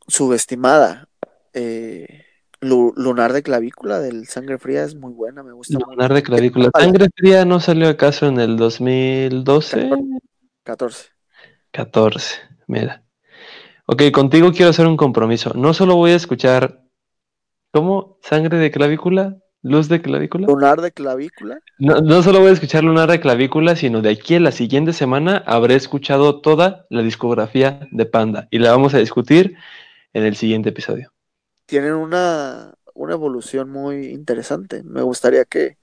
[0.07, 1.07] subestimada.
[1.53, 2.25] Eh,
[2.61, 5.91] Lu- Lunar de clavícula del Sangre Fría es muy buena, me gusta mucho.
[5.91, 6.69] Lunar de clavícula.
[6.77, 9.89] ¿Sangre fría no salió acaso en el 2012?
[10.69, 11.09] 14.
[11.71, 12.35] 14,
[12.67, 13.03] mira.
[13.87, 15.51] Ok, contigo quiero hacer un compromiso.
[15.55, 16.83] No solo voy a escuchar,
[17.71, 18.17] ¿cómo?
[18.21, 19.37] ¿Sangre de clavícula?
[19.63, 20.47] ¿Luz de clavícula?
[20.47, 21.59] Lunar de clavícula.
[21.79, 24.93] No, no solo voy a escuchar Lunar de clavícula, sino de aquí a la siguiente
[24.93, 29.57] semana habré escuchado toda la discografía de Panda y la vamos a discutir
[30.13, 31.11] en el siguiente episodio.
[31.65, 34.83] Tienen una, una evolución muy interesante.
[34.83, 35.77] Me gustaría que,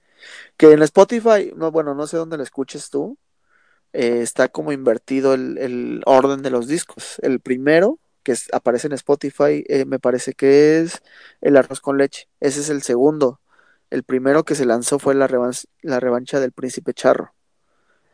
[0.57, 3.19] que en Spotify, no, bueno, no sé dónde lo escuches tú,
[3.93, 7.19] eh, está como invertido el, el orden de los discos.
[7.23, 11.03] El primero que es- aparece en Spotify eh, me parece que es
[11.41, 12.29] El arroz con leche.
[12.41, 13.41] Ese es el segundo.
[13.91, 17.33] El primero que se lanzó fue la, revan- la revancha del príncipe charro.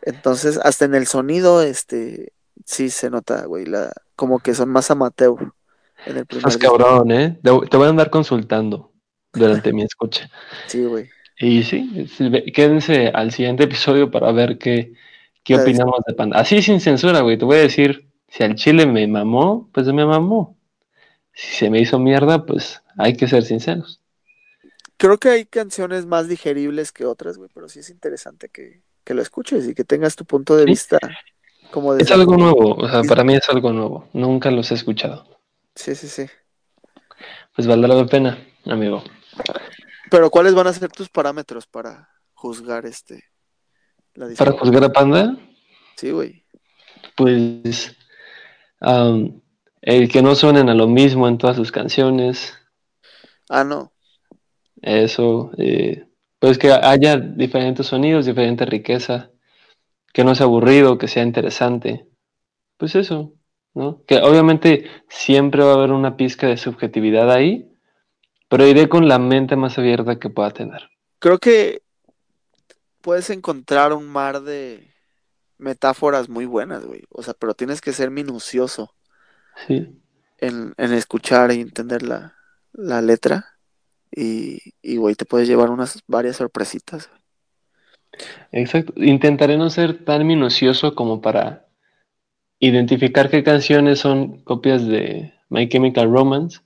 [0.02, 2.32] Entonces, hasta en el sonido, este,
[2.66, 5.52] sí se nota, güey, la, como que son más amateur
[6.06, 6.76] en el primer Estás disco.
[6.76, 7.38] cabrón, ¿eh?
[7.42, 8.92] Te, voy a andar consultando
[9.32, 10.28] durante mi escucha.
[10.66, 11.08] Sí, güey.
[11.38, 12.06] Y sí,
[12.54, 14.92] quédense al siguiente episodio para ver qué,
[15.44, 16.38] qué opinamos de Panda.
[16.38, 17.38] Así sin censura, güey.
[17.38, 20.56] Te voy a decir, si al chile me mamó, pues me mamó.
[21.32, 24.00] Si se me hizo mierda, pues hay que ser sinceros.
[24.96, 29.14] Creo que hay canciones más digeribles que otras, güey, pero sí es interesante que, que
[29.14, 30.70] lo escuches y que tengas tu punto de Sí.
[30.70, 30.98] vista
[31.70, 34.08] como Es desde algo nuevo, o sea, para mí es algo nuevo.
[34.12, 35.26] Nunca los he escuchado.
[35.74, 36.26] Sí, sí, sí.
[37.56, 39.02] Pues valdrá la pena, amigo.
[40.10, 43.24] Pero ¿cuáles van a ser tus parámetros para juzgar este
[44.14, 45.36] la Para juzgar a Panda,
[45.96, 46.42] Sí, güey.
[47.16, 47.96] pues
[49.82, 52.54] el que no suenen a lo mismo en todas sus canciones,
[53.48, 53.92] Ah, no.
[54.80, 56.06] eso, eh,
[56.38, 59.30] pues que haya diferentes sonidos, diferente riqueza,
[60.12, 62.06] que no sea aburrido, que sea interesante,
[62.76, 63.34] pues eso,
[63.74, 64.02] ¿no?
[64.06, 67.70] Que obviamente siempre va a haber una pizca de subjetividad ahí,
[68.48, 70.90] pero iré con la mente más abierta que pueda tener.
[71.18, 71.81] Creo que
[73.02, 74.92] puedes encontrar un mar de
[75.58, 77.04] metáforas muy buenas, güey.
[77.10, 78.94] O sea, pero tienes que ser minucioso
[79.66, 80.00] Sí,
[80.38, 82.34] en, en escuchar y entender la,
[82.72, 83.58] la letra.
[84.14, 87.08] Y, y, güey, te puedes llevar unas varias sorpresitas.
[87.08, 87.20] güey.
[88.52, 88.92] exacto.
[88.96, 91.66] Intentaré no ser tan minucioso como para
[92.60, 96.60] identificar qué canciones son copias de My Chemical Romance.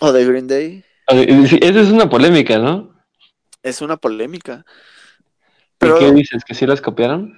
[0.00, 0.84] O de Green Day.
[1.08, 2.94] O de- sí, Esa es una polémica, ¿no?
[3.62, 4.64] Es una polémica.
[5.88, 6.44] ¿Y qué dices?
[6.44, 7.36] ¿Que sí las copiaron?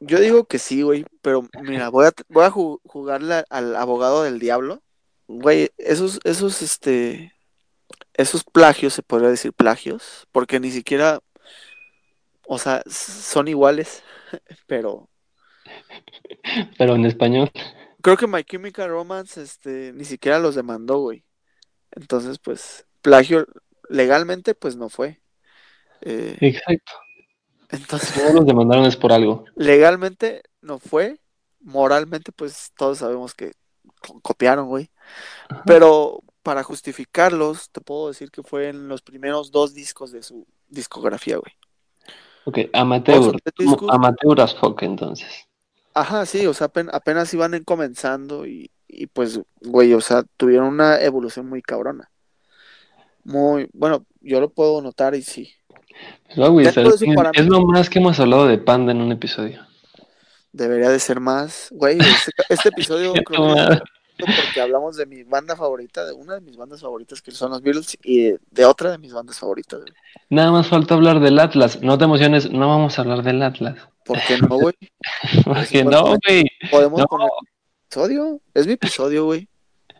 [0.00, 1.04] yo digo que sí, güey.
[1.22, 4.82] Pero mira, voy a, voy a ju- jugarle al abogado del diablo.
[5.26, 7.32] Güey, esos, esos, este,
[8.14, 11.20] esos plagios, se podría decir plagios, porque ni siquiera,
[12.46, 14.02] o sea, son iguales,
[14.66, 15.08] pero
[16.78, 17.50] Pero en español.
[18.02, 21.24] creo que My Chemical Romance, este, ni siquiera los demandó, güey.
[21.90, 23.46] Entonces, pues, plagio
[23.88, 25.20] legalmente, pues no fue.
[26.02, 26.92] Eh, Exacto.
[27.70, 29.44] Entonces, Todos los demandaron es por algo.
[29.56, 31.20] legalmente no fue,
[31.60, 33.52] moralmente, pues todos sabemos que
[34.00, 34.90] co- copiaron, güey.
[35.48, 35.62] Ajá.
[35.66, 40.46] Pero para justificarlos, te puedo decir que fue en los primeros dos discos de su
[40.68, 41.52] discografía, güey.
[42.44, 43.36] Ok, amateur.
[43.90, 45.28] amateur as fuck, entonces.
[45.94, 50.22] Ajá, sí, o sea, apen- apenas iban en- comenzando y, y pues, güey, o sea,
[50.36, 52.10] tuvieron una evolución muy cabrona.
[53.24, 55.50] Muy, bueno, yo lo puedo notar y sí.
[56.34, 56.80] Güey, su
[57.34, 59.64] es lo más que hemos hablado de Panda en un episodio.
[60.52, 63.72] Debería de ser más, güey, este, este episodio creo que
[64.18, 67.50] es porque hablamos de mi banda favorita, de una de mis bandas favoritas que son
[67.50, 69.92] los Beatles y de, de otra de mis bandas favoritas, güey.
[70.30, 71.82] Nada más falta hablar del Atlas.
[71.82, 73.76] No te emociones, no vamos a hablar del Atlas.
[74.06, 74.74] ¿Por qué no, güey?
[75.44, 76.46] Porque no, güey.
[76.70, 77.06] Podemos No.
[77.06, 77.28] poner
[77.90, 79.48] episodio, es mi episodio, güey.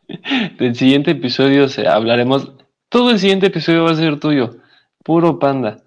[0.58, 2.52] Del siguiente episodio se hablaremos.
[2.88, 4.56] Todo el siguiente episodio va a ser tuyo.
[5.04, 5.82] Puro Panda.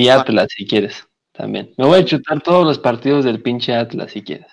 [0.00, 0.08] Y.
[0.08, 1.06] Atlas, si quieres.
[1.32, 1.72] También.
[1.78, 4.46] Me voy a chutar todos los partidos del pinche Atlas, si quieres.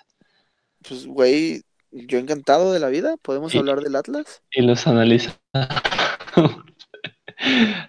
[0.88, 4.42] Pues, güey, yo encantado de la vida, ¿podemos Y- hablar del Atlas?
[4.52, 5.38] Y los analiza.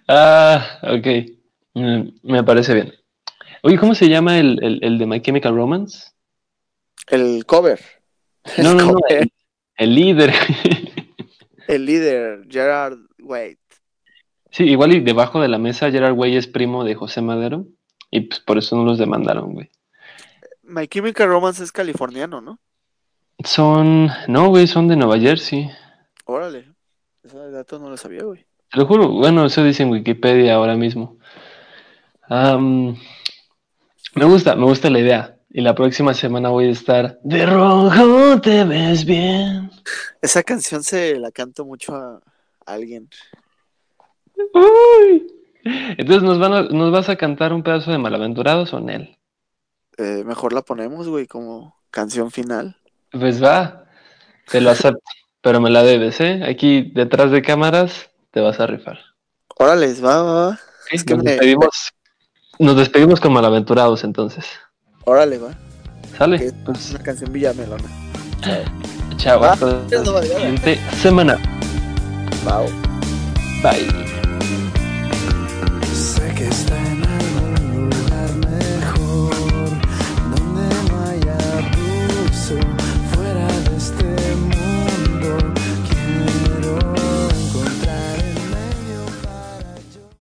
[0.08, 1.06] ah, ok.
[1.74, 2.92] Mm, Me parece bien.
[3.62, 6.08] Oye, ¿cómo se llama el, el- el de My Chemical Romance?
[7.08, 7.80] El cover.
[8.58, 8.98] No, El no, no.
[9.08, 9.32] El,
[9.76, 10.32] el líder.
[11.68, 13.56] El líder, Gerard Wade.
[14.52, 17.66] Sí, igual y debajo de la mesa Gerard Way es primo de José Madero.
[18.12, 19.70] Y pues por eso no los demandaron, güey.
[20.62, 22.60] My Chemical Romance es californiano, ¿no?
[23.42, 24.08] Son.
[24.28, 25.68] No, güey, son de Nueva Jersey.
[26.26, 26.68] Órale.
[27.24, 28.46] Ese dato no lo sabía, güey.
[28.70, 31.18] Te lo juro, bueno, eso dice en Wikipedia ahora mismo.
[32.30, 35.36] Me gusta, me gusta la idea.
[35.50, 39.70] Y la próxima semana voy a estar de rojo, te ves bien.
[40.22, 42.20] Esa canción se la canto mucho a
[42.64, 43.10] alguien.
[44.54, 45.26] Uy.
[45.64, 49.16] Entonces, ¿nos, van a- ¿nos vas a cantar un pedazo de Malaventurados o Nel?
[49.98, 52.76] Eh, mejor la ponemos, güey, como canción final.
[53.12, 53.84] Pues va,
[54.50, 55.00] te lo acepto,
[55.42, 56.42] pero me la debes, ¿eh?
[56.48, 58.98] Aquí detrás de cámaras te vas a rifar.
[59.58, 60.58] Órale, va, va.
[60.90, 61.92] Es que nos, me- despedimos,
[62.58, 64.46] nos despedimos con Malaventurados entonces.
[65.04, 65.50] Órale, va.
[66.16, 66.48] ¿Sale?
[66.48, 66.54] Ok.
[66.66, 67.84] Pues Una canción villamelona.
[68.40, 68.64] Chao.
[69.16, 70.34] chao, hasta la ya.
[70.36, 71.36] siguiente semana.
[72.44, 72.72] Bye.
[73.62, 74.21] Bye.